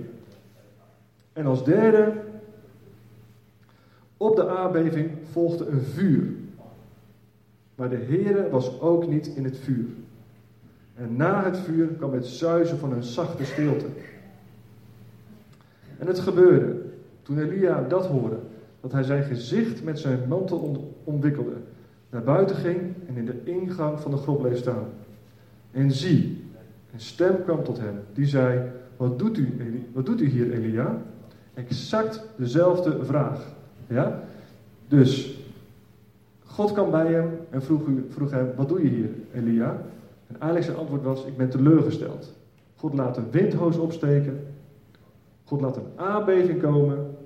[1.33, 2.13] En als derde,
[4.25, 6.27] op de aardbeving volgde een vuur.
[7.75, 9.87] Maar de Heere was ook niet in het vuur.
[10.95, 13.87] En na het vuur kwam het zuizen van een zachte stilte.
[15.99, 16.83] En het gebeurde,
[17.23, 18.39] toen Elia dat hoorde,
[18.81, 21.57] dat hij zijn gezicht met zijn mantel omwikkelde,
[22.11, 24.87] naar buiten ging en in de ingang van de grot bleef staan.
[25.71, 26.45] En zie,
[26.93, 29.59] een stem kwam tot hem, die zei, wat doet u,
[29.93, 31.03] wat doet u hier, Elia?
[31.55, 33.54] Exact dezelfde vraag.
[33.87, 34.20] Ja?
[34.88, 35.38] Dus,
[36.44, 39.83] God kwam bij hem en vroeg, vroeg hem, wat doe je hier, Elia?
[40.27, 42.33] En eigenlijk zijn antwoord was, ik ben teleurgesteld.
[42.77, 44.40] God laat een windhoos opsteken
[45.44, 47.16] God laat een aardbeving komen.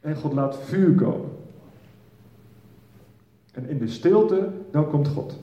[0.00, 1.30] En God laat vuur komen.
[3.52, 5.38] En in de stilte, dan komt God.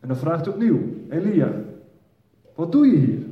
[0.00, 1.52] En dan vraagt opnieuw, Elia,
[2.54, 3.22] wat doe je hier?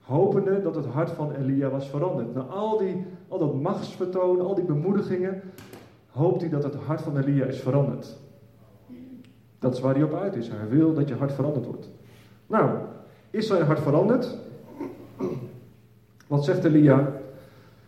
[0.00, 2.34] Hopende dat het hart van Elia was veranderd.
[2.34, 5.42] Na al, die, al dat machtsvertoon, al die bemoedigingen,
[6.10, 8.16] hoopt hij dat het hart van Elia is veranderd.
[9.58, 10.48] Dat is waar hij op uit is.
[10.48, 11.90] Hij wil dat je hart veranderd wordt.
[12.46, 12.78] Nou,
[13.30, 14.36] is zijn hart veranderd?
[16.26, 17.12] Wat zegt Elia?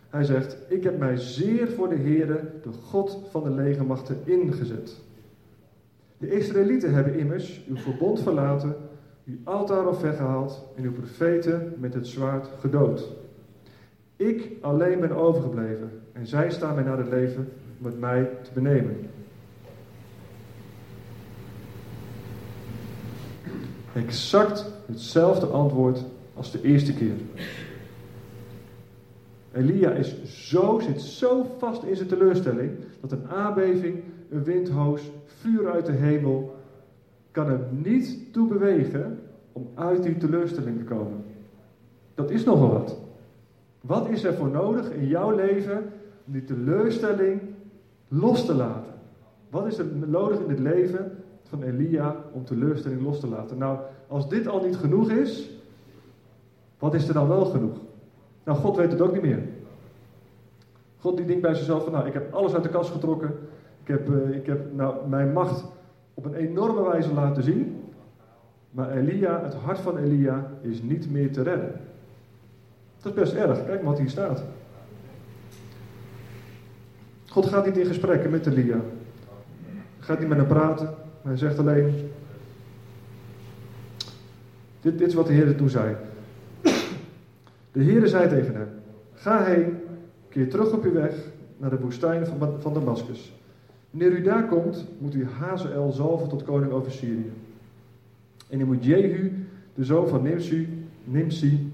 [0.09, 5.01] Hij zegt, ik heb mij zeer voor de Heere, de God van de legermachten, ingezet.
[6.17, 8.75] De Israëlieten hebben immers uw verbond verlaten,
[9.25, 13.24] uw altaar weggehaald en uw profeten met het zwaard gedood.
[14.15, 18.49] Ik alleen ben overgebleven en zij staan mij naar het leven om met mij te
[18.53, 18.97] benemen.
[23.93, 27.15] Exact hetzelfde antwoord als de eerste keer.
[29.51, 35.71] Elia is zo, zit zo vast in zijn teleurstelling dat een aardbeving, een windhoos, vuur
[35.71, 36.55] uit de hemel
[37.31, 39.19] kan hem niet toe bewegen
[39.51, 41.23] om uit die teleurstelling te komen.
[42.13, 43.04] Dat is nogal wat.
[43.85, 45.77] Wat is er voor nodig in jouw leven
[46.25, 47.41] om die teleurstelling
[48.07, 48.93] los te laten?
[49.49, 51.11] Wat is er nodig in het leven
[51.43, 53.57] van Elia om teleurstelling los te laten?
[53.57, 55.49] Nou, als dit al niet genoeg is,
[56.79, 57.77] wat is er dan wel genoeg?
[58.43, 59.43] Nou, God weet het ook niet meer.
[60.97, 63.33] God die denkt bij zichzelf van, nou, ik heb alles uit de kast getrokken.
[63.81, 65.65] Ik heb, uh, ik heb nou, mijn macht
[66.13, 67.83] op een enorme wijze laten zien.
[68.71, 71.71] Maar Elia, het hart van Elia, is niet meer te redden.
[73.05, 73.65] Dat is best erg.
[73.65, 74.43] Kijk wat hier staat.
[77.27, 78.79] God gaat niet in gesprekken met Elia.
[79.99, 80.89] Gaat niet met hem praten.
[81.21, 82.11] Hij zegt alleen...
[84.81, 85.95] Dit, dit is wat de Heer toen zei.
[87.71, 88.67] De Heer zei tegen hem:
[89.13, 89.77] Ga heen,
[90.29, 91.15] keer terug op uw weg
[91.57, 93.33] naar de woestijn van, van Damascus.
[93.89, 97.31] Wanneer u daar komt, moet u Hazael zalven tot koning over Syrië.
[98.47, 101.73] En u moet Jehu, de zoon van Nimsi, Nimsi,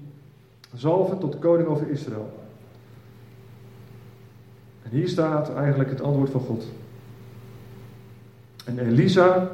[0.74, 2.30] zalven tot koning over Israël.
[4.82, 6.64] En hier staat eigenlijk het antwoord van God.
[8.64, 9.50] En Elisa,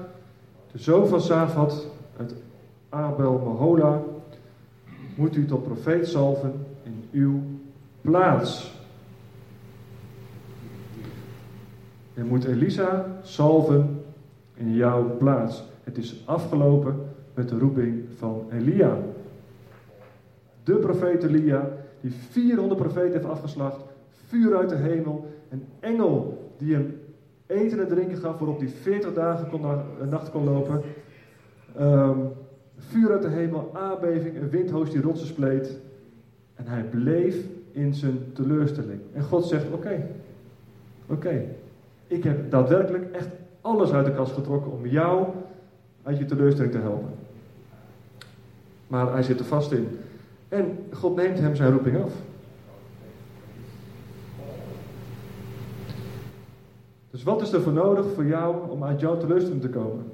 [0.72, 2.34] de zoon van Safat uit
[2.88, 4.02] Abel Mahola,
[5.14, 6.66] moet u tot profeet zalven
[7.12, 7.40] uw
[8.00, 8.76] plaats.
[12.14, 14.04] Je moet Elisa salven
[14.54, 15.62] in jouw plaats.
[15.84, 18.98] Het is afgelopen met de roeping van Elia.
[20.68, 23.80] De profeet Elia, die 400 profeten heeft afgeslacht,
[24.26, 27.00] vuur uit de hemel, een engel die hem
[27.46, 29.60] eten en drinken gaf, waarop hij 40 dagen kon
[30.08, 30.82] nacht kon lopen.
[31.76, 32.18] Ehm,
[32.76, 35.78] vuur uit de hemel, aardbeving, een windhoos die rotsen spleet.
[36.54, 37.36] En hij bleef
[37.72, 39.00] in zijn teleurstelling.
[39.12, 40.06] En God zegt: Oké,
[41.06, 41.44] oké,
[42.06, 43.28] ik heb daadwerkelijk echt
[43.60, 45.26] alles uit de kast getrokken om jou
[46.02, 47.10] uit je teleurstelling te helpen.
[48.86, 49.88] Maar hij zit er vast in.
[50.48, 52.12] En God neemt hem zijn roeping af.
[57.10, 60.04] Dus wat is er voor nodig voor jou om uit jouw teleurstelling te komen?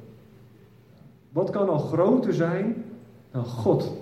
[1.33, 2.85] Wat kan al groter zijn
[3.31, 3.93] dan God?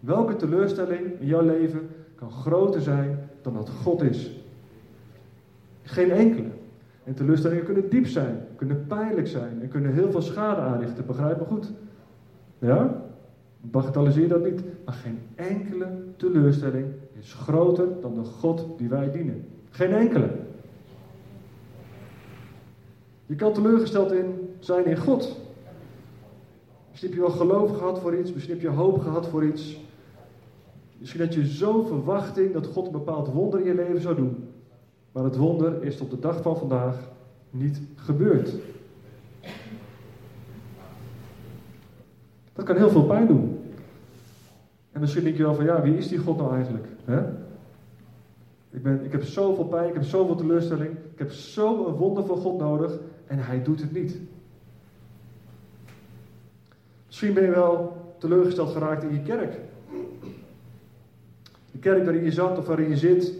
[0.00, 4.30] Welke teleurstelling in jouw leven kan groter zijn dan dat God is?
[5.82, 6.48] Geen enkele.
[7.04, 11.06] En teleurstellingen kunnen diep zijn, kunnen pijnlijk zijn en kunnen heel veel schade aanrichten.
[11.06, 11.70] Begrijp me goed?
[12.58, 13.07] Ja?
[13.60, 14.62] Bagatelliseer dat niet.
[14.84, 16.86] Maar geen enkele teleurstelling
[17.18, 19.46] is groter dan de God die wij dienen.
[19.70, 20.30] Geen enkele.
[23.26, 25.36] Je kan teleurgesteld in zijn in God.
[26.90, 29.80] Misschien heb je wel geloof gehad voor iets, misschien heb je hoop gehad voor iets.
[30.98, 34.48] Misschien had je zo'n verwachting dat God een bepaald wonder in je leven zou doen.
[35.12, 37.10] Maar het wonder is tot de dag van vandaag
[37.50, 38.54] niet gebeurd.
[42.58, 43.58] Dat kan heel veel pijn doen.
[44.92, 46.86] En misschien denk je wel van ja, wie is die God nou eigenlijk?
[48.70, 52.36] Ik, ben, ik heb zoveel pijn, ik heb zoveel teleurstelling, ik heb zo'n wonder van
[52.36, 52.92] God nodig
[53.26, 54.18] en hij doet het niet.
[57.06, 59.58] Misschien ben je wel teleurgesteld geraakt in je kerk.
[61.70, 63.34] De kerk waarin je zat of waarin je zit,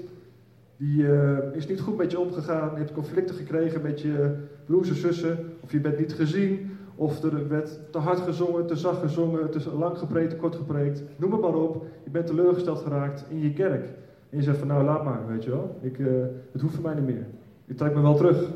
[0.76, 2.70] die uh, is niet goed met je omgegaan.
[2.72, 4.34] Je hebt conflicten gekregen met je
[4.66, 8.76] broers en zussen, of je bent niet gezien, of er werd te hard gezongen, te
[8.76, 11.02] zacht gezongen, te lang gepreekt, te kort gepreekt.
[11.16, 11.86] Noem het maar op.
[12.04, 13.84] Je bent teleurgesteld geraakt in je kerk.
[14.30, 15.78] En je zegt van nou laat maar, weet je wel.
[15.80, 16.08] Ik, uh,
[16.52, 17.26] het hoeft voor mij niet meer.
[17.66, 18.50] Ik trek me wel terug.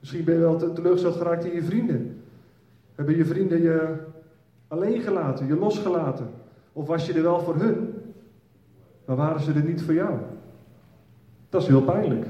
[0.00, 2.20] Misschien ben je wel teleurgesteld geraakt in je vrienden.
[2.94, 3.96] Hebben je vrienden je
[4.68, 6.26] alleen gelaten, je losgelaten?
[6.72, 7.94] Of was je er wel voor hun,
[9.04, 10.18] maar waren ze er niet voor jou?
[11.48, 12.26] Dat is heel pijnlijk.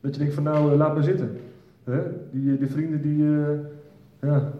[0.00, 1.38] Dat je denkt van nou, eh, laat me zitten.
[1.84, 3.48] Die, eh, die vrienden die, uh,
[4.20, 4.52] ja.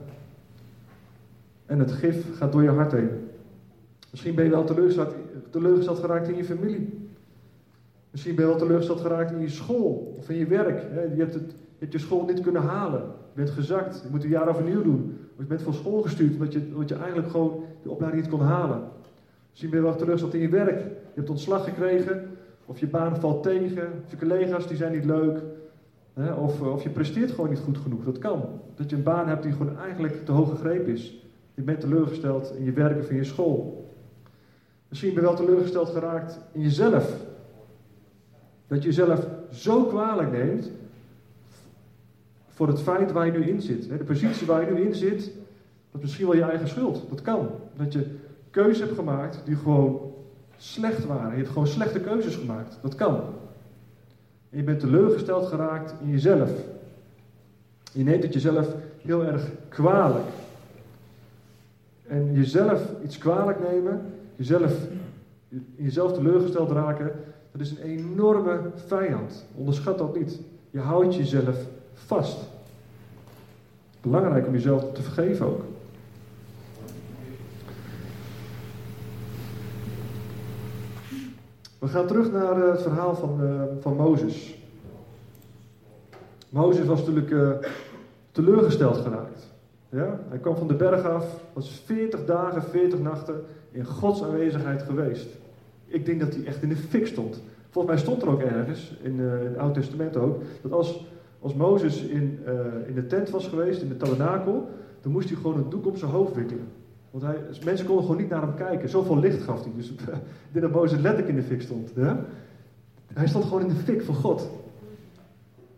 [1.66, 3.10] En het gif gaat door je hart heen.
[4.10, 5.14] Misschien ben je wel teleurgesteld,
[5.50, 7.08] teleurgesteld geraakt in je familie.
[8.10, 10.80] Misschien ben je wel teleurgesteld geraakt in je school of in je werk.
[11.14, 13.00] Je hebt het je je school niet kunnen halen.
[13.00, 14.00] Je bent gezakt.
[14.02, 15.18] Je moet een jaar overnieuw doen.
[15.34, 18.40] Of je bent van school gestuurd omdat je, je eigenlijk gewoon de opleiding niet kon
[18.40, 18.82] halen.
[19.50, 20.80] Misschien ben je wel teleurgesteld in je werk.
[20.80, 22.28] Je hebt ontslag gekregen.
[22.66, 23.88] Of je baan valt tegen.
[24.04, 25.42] Of je collega's die zijn niet leuk.
[26.36, 28.04] Of, of je presteert gewoon niet goed genoeg.
[28.04, 28.60] Dat kan.
[28.74, 31.14] Dat je een baan hebt die gewoon eigenlijk te hoog gegrepen is.
[31.54, 33.88] Je bent teleurgesteld in je werk of in je school.
[34.88, 37.16] Misschien ben je wel teleurgesteld geraakt in jezelf.
[38.66, 40.70] Dat je jezelf zo kwalijk neemt
[42.48, 43.88] voor het feit waar je nu in zit.
[43.88, 45.32] De positie waar je nu in zit, dat
[45.92, 47.02] is misschien wel je eigen schuld.
[47.08, 47.48] Dat kan.
[47.76, 48.06] Dat je
[48.50, 50.12] keuzes hebt gemaakt die gewoon
[50.56, 51.30] slecht waren.
[51.30, 52.78] Je hebt gewoon slechte keuzes gemaakt.
[52.82, 53.20] Dat kan.
[54.54, 56.50] Je bent teleurgesteld geraakt in jezelf.
[57.92, 60.26] Je neemt het jezelf heel erg kwalijk.
[62.06, 64.72] En jezelf iets kwalijk nemen, jezelf,
[65.76, 67.12] jezelf teleurgesteld raken,
[67.52, 69.44] dat is een enorme vijand.
[69.54, 70.40] Onderschat dat niet.
[70.70, 71.56] Je houdt jezelf
[71.94, 72.38] vast.
[74.00, 75.62] Belangrijk om jezelf te vergeven ook.
[81.84, 84.58] We gaan terug naar eh, het verhaal van, uh, van Mozes.
[86.48, 87.50] Mozes was natuurlijk uh,
[88.32, 89.52] teleurgesteld geraakt.
[89.88, 90.20] Ja?
[90.28, 95.26] Hij kwam van de berg af, was 40 dagen, 40 nachten in Gods aanwezigheid geweest.
[95.86, 97.40] Ik denk dat hij echt in de fik stond.
[97.70, 101.04] Volgens mij stond er ook ergens, in, het Oude Testament ook, dat als
[101.40, 102.38] als Mozes in,
[102.86, 104.68] in de tent was geweest, in de tabernakel,
[105.00, 106.68] dan moest hij gewoon een doek op zijn hoofd wikkelen.
[107.14, 108.88] Want hij, mensen konden gewoon niet naar hem kijken.
[108.88, 109.72] Zoveel licht gaf hij.
[109.76, 109.90] Dus
[110.52, 111.92] ik dat Mozes letterlijk in de fik stond.
[113.12, 114.50] Hij stond gewoon in de fik van God.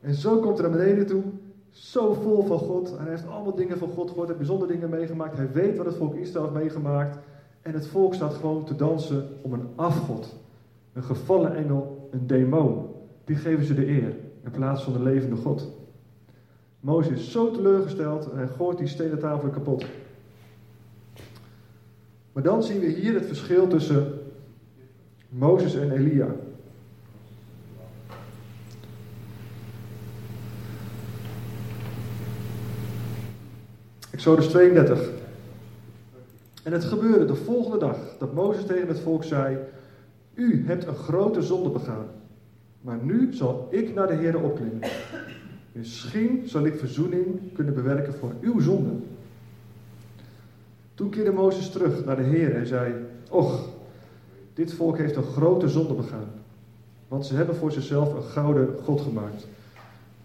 [0.00, 1.22] En zo komt hij naar beneden toe.
[1.70, 2.96] Zo vol van God.
[2.96, 4.28] En hij heeft allemaal dingen van God gehoord.
[4.28, 5.36] Hij heeft bijzondere dingen meegemaakt.
[5.36, 7.18] Hij weet wat het volk Israël heeft meegemaakt.
[7.62, 10.36] En het volk staat gewoon te dansen om een afgod.
[10.92, 12.86] Een gevallen engel, een demon.
[13.24, 15.70] Die geven ze de eer in plaats van de levende God.
[16.80, 19.84] Mozes is zo teleurgesteld en hij gooit die stenen tafel kapot.
[22.36, 24.12] Maar dan zien we hier het verschil tussen
[25.28, 26.26] Mozes en Elia.
[34.10, 35.10] Exodus 32.
[36.62, 39.56] En het gebeurde de volgende dag dat Mozes tegen het volk zei:
[40.34, 42.06] U hebt een grote zonde begaan,
[42.80, 44.88] maar nu zal ik naar de Heer opklimmen.
[45.72, 48.90] Misschien zal ik verzoening kunnen bewerken voor uw zonde.
[50.96, 52.94] Toen keerde Mozes terug naar de Heer en zei:
[53.30, 53.68] Och,
[54.54, 56.28] dit volk heeft een grote zonde begaan,
[57.08, 59.46] want ze hebben voor zichzelf een gouden God gemaakt.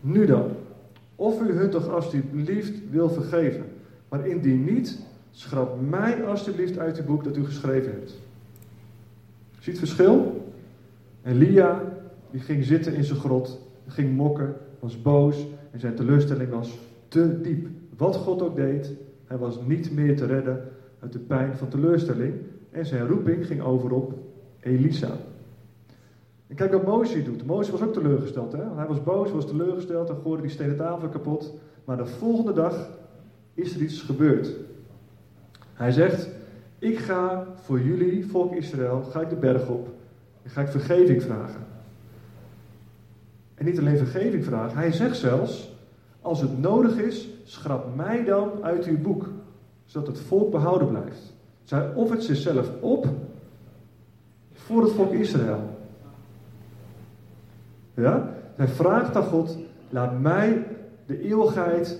[0.02, 0.52] Nu dan,
[1.16, 3.66] of u hun toch alsjeblieft wil vergeven,
[4.10, 5.00] maar indien niet,
[5.32, 8.20] schrap mij alsjeblieft uit het boek dat u geschreven hebt.
[9.60, 10.46] Ziet het verschil?
[11.24, 11.84] Elia,
[12.32, 17.42] die ging zitten in zijn grot, ging mokken, was boos en zijn teleurstelling was te
[17.42, 17.68] diep.
[17.98, 18.92] Wat God ook deed,
[19.32, 22.34] hij was niet meer te redden uit de pijn van teleurstelling.
[22.72, 24.14] En zijn roeping ging over op
[24.60, 25.18] Elisa.
[26.48, 27.46] En kijk wat Mozes doet.
[27.46, 28.52] Mozes was ook teleurgesteld.
[28.52, 28.64] Hè?
[28.76, 31.54] Hij was boos, was teleurgesteld en gooide die stenen tafel kapot.
[31.86, 32.90] Maar de volgende dag
[33.54, 34.56] is er iets gebeurd.
[35.74, 36.30] Hij zegt,
[36.80, 39.90] ik ga voor jullie, volk Israël, ga ik de berg op.
[40.44, 41.66] En ga ik vergeving vragen.
[43.56, 45.71] En niet alleen vergeving vragen, hij zegt zelfs,
[46.22, 49.30] als het nodig is, schrap mij dan uit uw boek,
[49.86, 51.34] zodat het volk behouden blijft.
[51.64, 53.08] Zij offert zichzelf op
[54.54, 55.78] voor het volk Israël.
[57.94, 58.34] Ja?
[58.56, 59.58] Hij vraagt aan God,
[59.90, 60.68] laat mij
[61.06, 62.00] de eeuwigheid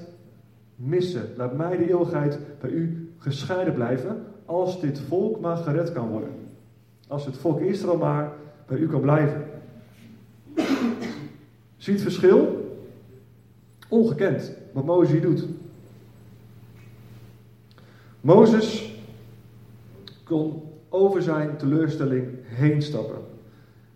[0.76, 1.30] missen.
[1.36, 6.30] Laat mij de eeuwigheid bij u gescheiden blijven, als dit volk maar gered kan worden.
[7.08, 8.32] Als het volk Israël maar
[8.68, 9.44] bij u kan blijven.
[11.78, 12.61] Zie het verschil?
[13.92, 15.46] Ongekend wat Mozes hier doet.
[18.22, 18.96] Mozes
[20.24, 23.18] kon over zijn teleurstelling heen stappen.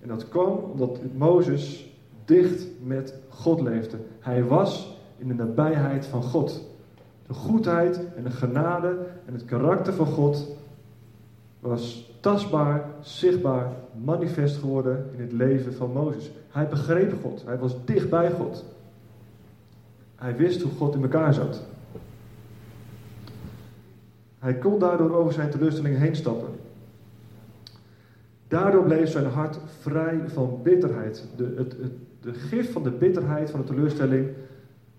[0.01, 1.93] En dat kwam omdat Mozes
[2.25, 3.97] dicht met God leefde.
[4.19, 6.63] Hij was in de nabijheid van God.
[7.27, 10.47] De goedheid en de genade en het karakter van God
[11.59, 13.71] was tastbaar, zichtbaar,
[14.03, 16.31] manifest geworden in het leven van Mozes.
[16.49, 18.65] Hij begreep God, hij was dicht bij God.
[20.15, 21.63] Hij wist hoe God in elkaar zat.
[24.39, 26.49] Hij kon daardoor over zijn teleurstelling heen stappen.
[28.47, 31.27] Daardoor bleef zijn hart vrij van bitterheid.
[31.35, 31.91] De, het, het,
[32.21, 34.29] de gif van de bitterheid, van de teleurstelling,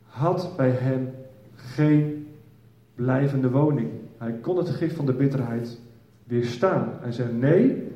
[0.03, 1.11] had bij hem
[1.55, 2.27] geen
[2.95, 3.91] blijvende woning.
[4.19, 5.79] Hij kon het gif van de bitterheid
[6.25, 6.89] weerstaan.
[7.01, 7.93] Hij zei: Nee,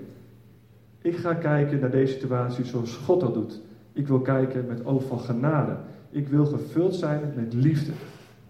[1.03, 3.61] ik ga kijken naar deze situatie zoals God dat doet.
[3.93, 5.77] Ik wil kijken met oog van genade.
[6.11, 7.93] Ik wil gevuld zijn met liefde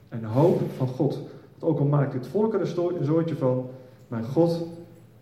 [0.09, 1.15] en hoop van God.
[1.59, 3.69] Want ook al maakt het volk er een zoortje van,
[4.09, 4.67] mijn God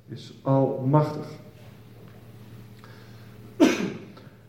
[0.08, 1.26] is almachtig.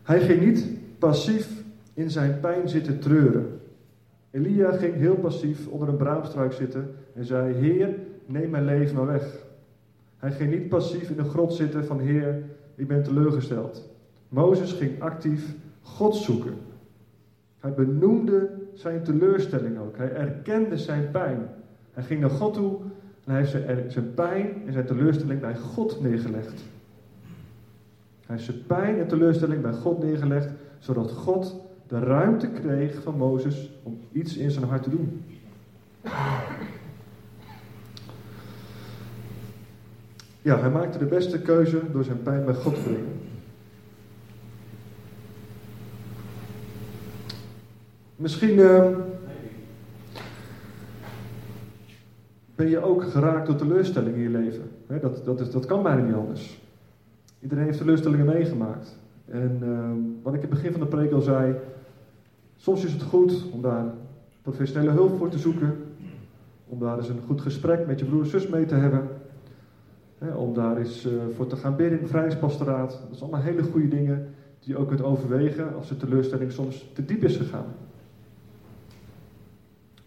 [0.04, 0.68] Hij ging niet
[1.00, 1.64] passief
[1.94, 3.60] in zijn pijn zitten treuren.
[4.32, 9.06] Elia ging heel passief onder een braamstruik zitten en zei: Heer, neem mijn leven maar
[9.06, 9.46] weg.
[10.18, 12.44] Hij ging niet passief in de grot zitten van: Heer,
[12.76, 13.90] ik ben teleurgesteld.
[14.30, 16.54] Mozes ging actief God zoeken.
[17.60, 19.98] Hij benoemde zijn teleurstelling ook.
[19.98, 21.50] Hij erkende zijn pijn.
[21.94, 22.78] Hij ging naar God toe
[23.26, 26.64] en hij heeft zijn pijn en zijn teleurstelling bij God neergelegd.
[28.26, 30.50] Hij heeft zijn pijn en teleurstelling bij God neergelegd,
[30.80, 31.56] zodat God
[31.88, 35.24] de ruimte kreeg van Mozes om iets in zijn hart te doen.
[40.42, 43.19] Ja, hij maakte de beste keuze door zijn pijn bij God te brengen.
[48.20, 48.88] Misschien uh,
[52.56, 54.70] ben je ook geraakt door teleurstellingen in je leven.
[55.02, 56.62] dat, dat, is, dat kan bijna niet anders.
[57.40, 58.98] Iedereen heeft teleurstellingen meegemaakt.
[59.26, 61.56] En uh, wat ik in het begin van de preek al zei,
[62.56, 63.86] soms is het goed om daar
[64.42, 65.76] professionele hulp voor te zoeken.
[66.68, 69.08] Om daar eens een goed gesprek met je broer en zus mee te hebben.
[70.36, 72.90] om daar eens uh, voor te gaan bidden in de vrijheidspastoraat.
[72.90, 76.92] Dat zijn allemaal hele goede dingen die je ook kunt overwegen als de teleurstelling soms
[76.94, 77.66] te diep is gegaan.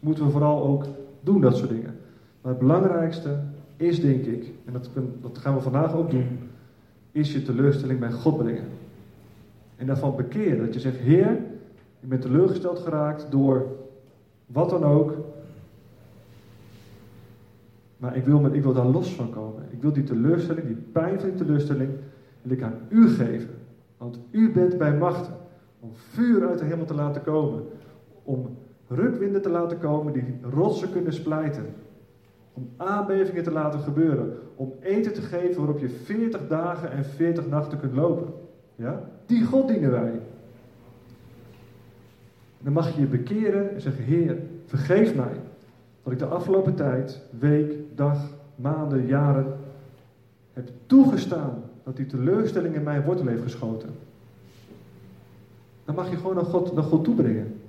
[0.03, 0.85] Moeten we vooral ook
[1.21, 1.95] doen, dat soort dingen.
[2.41, 3.39] Maar het belangrijkste
[3.77, 4.73] is, denk ik, en
[5.21, 6.39] dat, gaan we vandaag ook doen,
[7.13, 8.69] is je teleurstelling bij God brengen.
[9.77, 10.65] En daarvan bekeren.
[10.65, 11.31] Dat je zegt, Heer,
[12.01, 13.67] ik ben teleurgesteld geraakt door
[14.47, 15.17] wat dan ook.
[17.97, 19.63] Maar ik wil, ik wil daar los van komen.
[19.71, 21.91] Ik wil die teleurstelling, die pijn van die teleurstelling,
[22.43, 23.55] wil ik aan u geven.
[23.97, 25.35] Want u bent bij machten
[25.81, 27.63] om vuur uit de hemel te laten komen.
[28.23, 28.57] Om
[28.95, 31.65] rukwinden te laten komen die rotsen kunnen splijten.
[32.53, 34.39] Om aardbevingen te laten gebeuren.
[34.55, 38.33] Om eten te geven waarop je 40 dagen en 40 nachten kunt lopen.
[38.77, 39.03] Ja?
[39.27, 40.21] Die God dienen wij.
[42.59, 45.41] Dan mag je je bekeren en zeggen: Heer, vergeef mij
[46.03, 48.19] dat ik de afgelopen tijd, week, dag,
[48.55, 49.47] maanden, jaren
[50.53, 53.89] heb toegestaan dat die teleurstelling in mijn wortel heeft geschoten.
[55.85, 57.61] Dan mag je gewoon naar God, naar God toe brengen.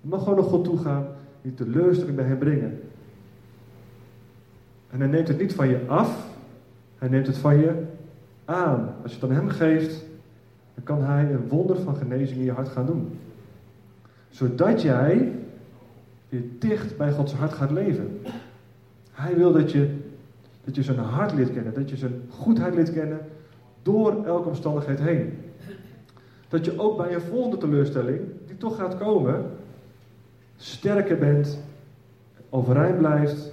[0.00, 1.06] Je mag gewoon naar God toe gaan,
[1.42, 2.80] die teleurstelling bij hem brengen.
[4.90, 6.26] En hij neemt het niet van je af,
[6.98, 7.82] hij neemt het van je
[8.44, 8.94] aan.
[9.02, 10.04] Als je het aan hem geeft,
[10.74, 13.18] dan kan hij een wonder van genezing in je hart gaan doen.
[14.30, 15.32] Zodat jij
[16.28, 18.20] weer dicht bij Gods hart gaat leven.
[19.12, 19.96] Hij wil dat je,
[20.64, 23.20] dat je zijn hart leert kennen, dat je zijn goedheid leert kennen
[23.82, 25.38] door elke omstandigheid heen.
[26.48, 29.50] Dat je ook bij een volgende teleurstelling, die toch gaat komen,
[30.60, 31.58] sterker bent,
[32.50, 33.52] overeind blijft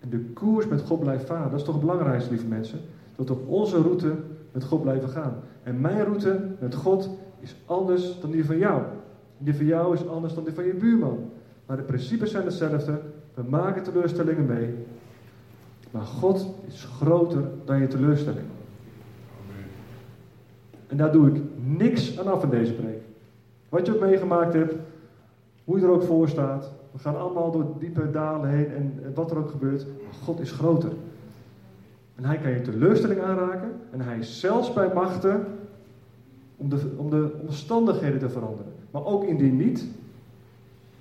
[0.00, 1.50] en de koers met God blijft varen.
[1.50, 2.80] Dat is toch het belangrijkste, lieve mensen.
[3.16, 4.14] Dat we op onze route
[4.52, 5.34] met God blijven gaan.
[5.62, 8.82] En mijn route met God is anders dan die van jou.
[9.38, 11.30] Die van jou is anders dan die van je buurman.
[11.66, 13.00] Maar de principes zijn hetzelfde.
[13.34, 14.74] We maken teleurstellingen mee.
[15.90, 18.46] Maar God is groter dan je teleurstelling.
[20.86, 23.02] En daar doe ik niks aan af in deze preek.
[23.68, 24.74] Wat je ook meegemaakt hebt,
[25.64, 26.70] hoe je er ook voor staat.
[26.92, 29.86] We gaan allemaal door diepe dalen heen en wat er ook gebeurt.
[30.22, 30.92] God is groter.
[32.14, 33.72] En hij kan je teleurstelling aanraken.
[33.90, 35.46] En hij is zelfs bij machten
[36.56, 38.72] om de, om de omstandigheden te veranderen.
[38.90, 39.86] Maar ook indien niet,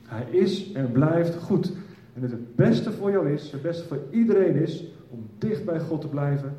[0.04, 1.72] hij is en blijft goed.
[2.14, 6.02] En het beste voor jou is, het beste voor iedereen is, om dicht bij God
[6.02, 6.54] te blijven.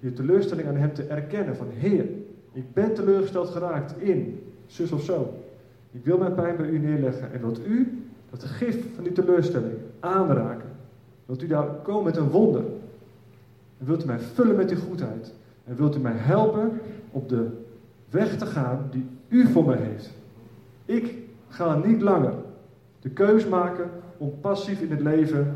[0.00, 1.56] Je teleurstelling aan hem te erkennen.
[1.56, 2.04] Van Heer,
[2.52, 5.34] ik ben teleurgesteld geraakt in zus of zo.
[5.90, 7.32] Ik wil mijn pijn bij u neerleggen.
[7.32, 10.68] En wilt u dat gif van die teleurstelling aanraken.
[11.26, 12.64] Wilt u daar komen met een wonder.
[13.78, 15.32] En wilt u mij vullen met die goedheid.
[15.64, 16.80] En wilt u mij helpen
[17.10, 17.46] op de
[18.10, 20.10] weg te gaan die u voor mij heeft.
[20.84, 21.14] Ik
[21.48, 22.34] ga niet langer
[23.00, 25.54] de keus maken om passief in het leven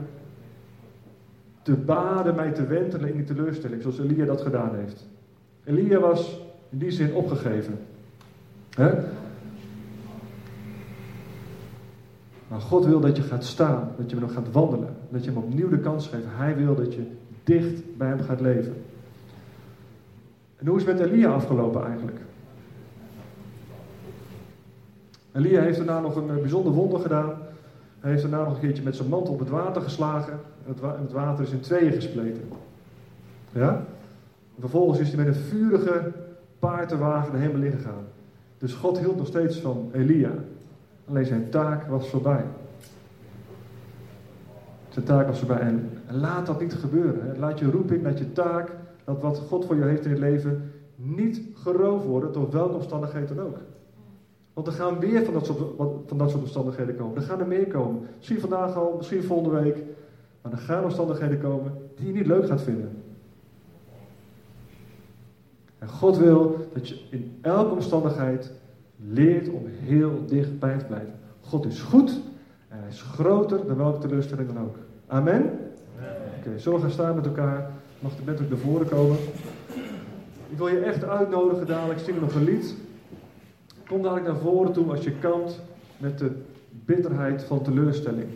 [1.62, 5.06] te baden, mij te wentelen in die teleurstelling, zoals Elia dat gedaan heeft.
[5.64, 7.78] Elia was in die zin opgegeven.
[12.54, 15.42] Maar God wil dat je gaat staan, dat je nog gaat wandelen, dat je hem
[15.42, 16.24] opnieuw de kans geeft.
[16.26, 17.02] Hij wil dat je
[17.44, 18.82] dicht bij hem gaat leven.
[20.56, 22.18] En hoe is het met Elia afgelopen eigenlijk?
[25.32, 27.32] Elia heeft daarna nog een eh, bijzonder wonder gedaan.
[28.00, 30.40] Hij heeft daarna nog een keertje met zijn mantel op het water geslagen.
[30.66, 32.48] En het, water is in tweeën gespleten.
[33.52, 33.84] Ja?
[34.60, 36.12] vervolgens is hij met een vurige
[36.58, 38.04] paardenwagen de hemel ingegaan.
[38.58, 40.32] Dus God hield nog steeds van Elia.
[41.08, 42.44] Alleen zijn taak was voorbij.
[44.88, 45.60] Zijn taak was voorbij.
[45.60, 47.38] En laat dat niet gebeuren.
[47.38, 48.72] Laat je roeping, laat je taak,
[49.04, 53.28] dat wat God voor je heeft in het leven, niet geroofd worden door welke omstandigheid
[53.28, 53.58] dan ook.
[54.52, 55.58] Want er gaan weer van dat, soort,
[56.06, 57.16] van dat soort omstandigheden komen.
[57.16, 58.06] Er gaan er meer komen.
[58.16, 59.76] Misschien vandaag al, misschien volgende week.
[60.42, 63.02] Maar er gaan omstandigheden komen die je niet leuk gaat vinden.
[65.78, 68.52] En God wil dat je in elke omstandigheid
[68.96, 71.14] leert om heel dicht bij te blijven.
[71.40, 72.20] God is goed
[72.68, 74.76] en hij is groter dan welke teleurstelling dan ook.
[75.06, 75.42] Amen?
[75.42, 77.70] Oké, okay, we gaan staan met elkaar?
[77.98, 79.16] Mag de bent ook naar voren komen?
[80.48, 81.98] Ik wil je echt uitnodigen dadelijk.
[81.98, 82.74] Zing nog een lied.
[83.86, 85.60] Kom dadelijk naar voren toe als je kant
[85.98, 86.30] met de
[86.70, 88.28] bitterheid van teleurstelling.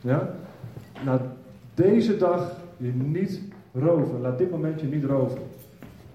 [0.00, 0.34] Ja?
[1.04, 1.20] Na
[1.74, 3.40] deze dag je niet
[3.72, 4.20] roven.
[4.20, 5.40] Laat dit moment je niet roven.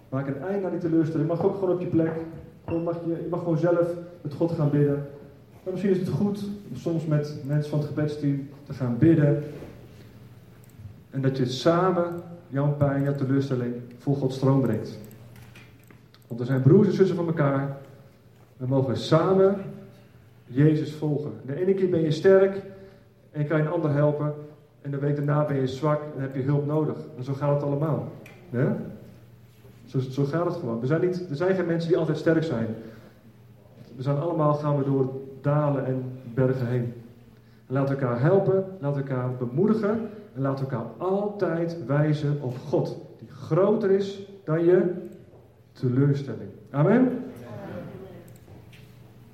[0.10, 1.28] Maak een eind aan die teleurstelling.
[1.28, 2.12] Mag ook gewoon op je plek.
[2.76, 3.88] Mag je, mag gewoon zelf
[4.22, 5.08] met God gaan bidden.
[5.64, 9.44] Maar misschien is het goed om soms met mensen van het gebedsteam te gaan bidden.
[11.10, 14.98] En dat je samen jouw pijn, jouw teleurstelling voor God stroom brengt.
[16.28, 17.78] Want er zijn broers en zussen van elkaar.
[18.58, 19.56] We mogen samen
[20.46, 21.32] Jezus volgen.
[21.46, 22.62] De ene keer ben je sterk
[23.32, 24.34] en kan je een ander helpen.
[24.82, 26.98] En de week daarna ben je zwak en heb je hulp nodig.
[27.18, 28.12] En zo gaat het allemaal.
[28.50, 28.78] Ja?
[29.88, 30.82] Zo, zo gaat het gewoon.
[30.82, 32.68] Er zijn, niet, er zijn geen mensen die altijd sterk zijn.
[33.96, 35.10] We zijn allemaal gaan we door
[35.42, 36.94] dalen en bergen heen.
[37.68, 39.90] En we elkaar helpen, we elkaar bemoedigen
[40.36, 44.94] en we elkaar altijd wijzen op God, die groter is dan je
[45.72, 46.50] teleurstelling.
[46.72, 47.27] Amen.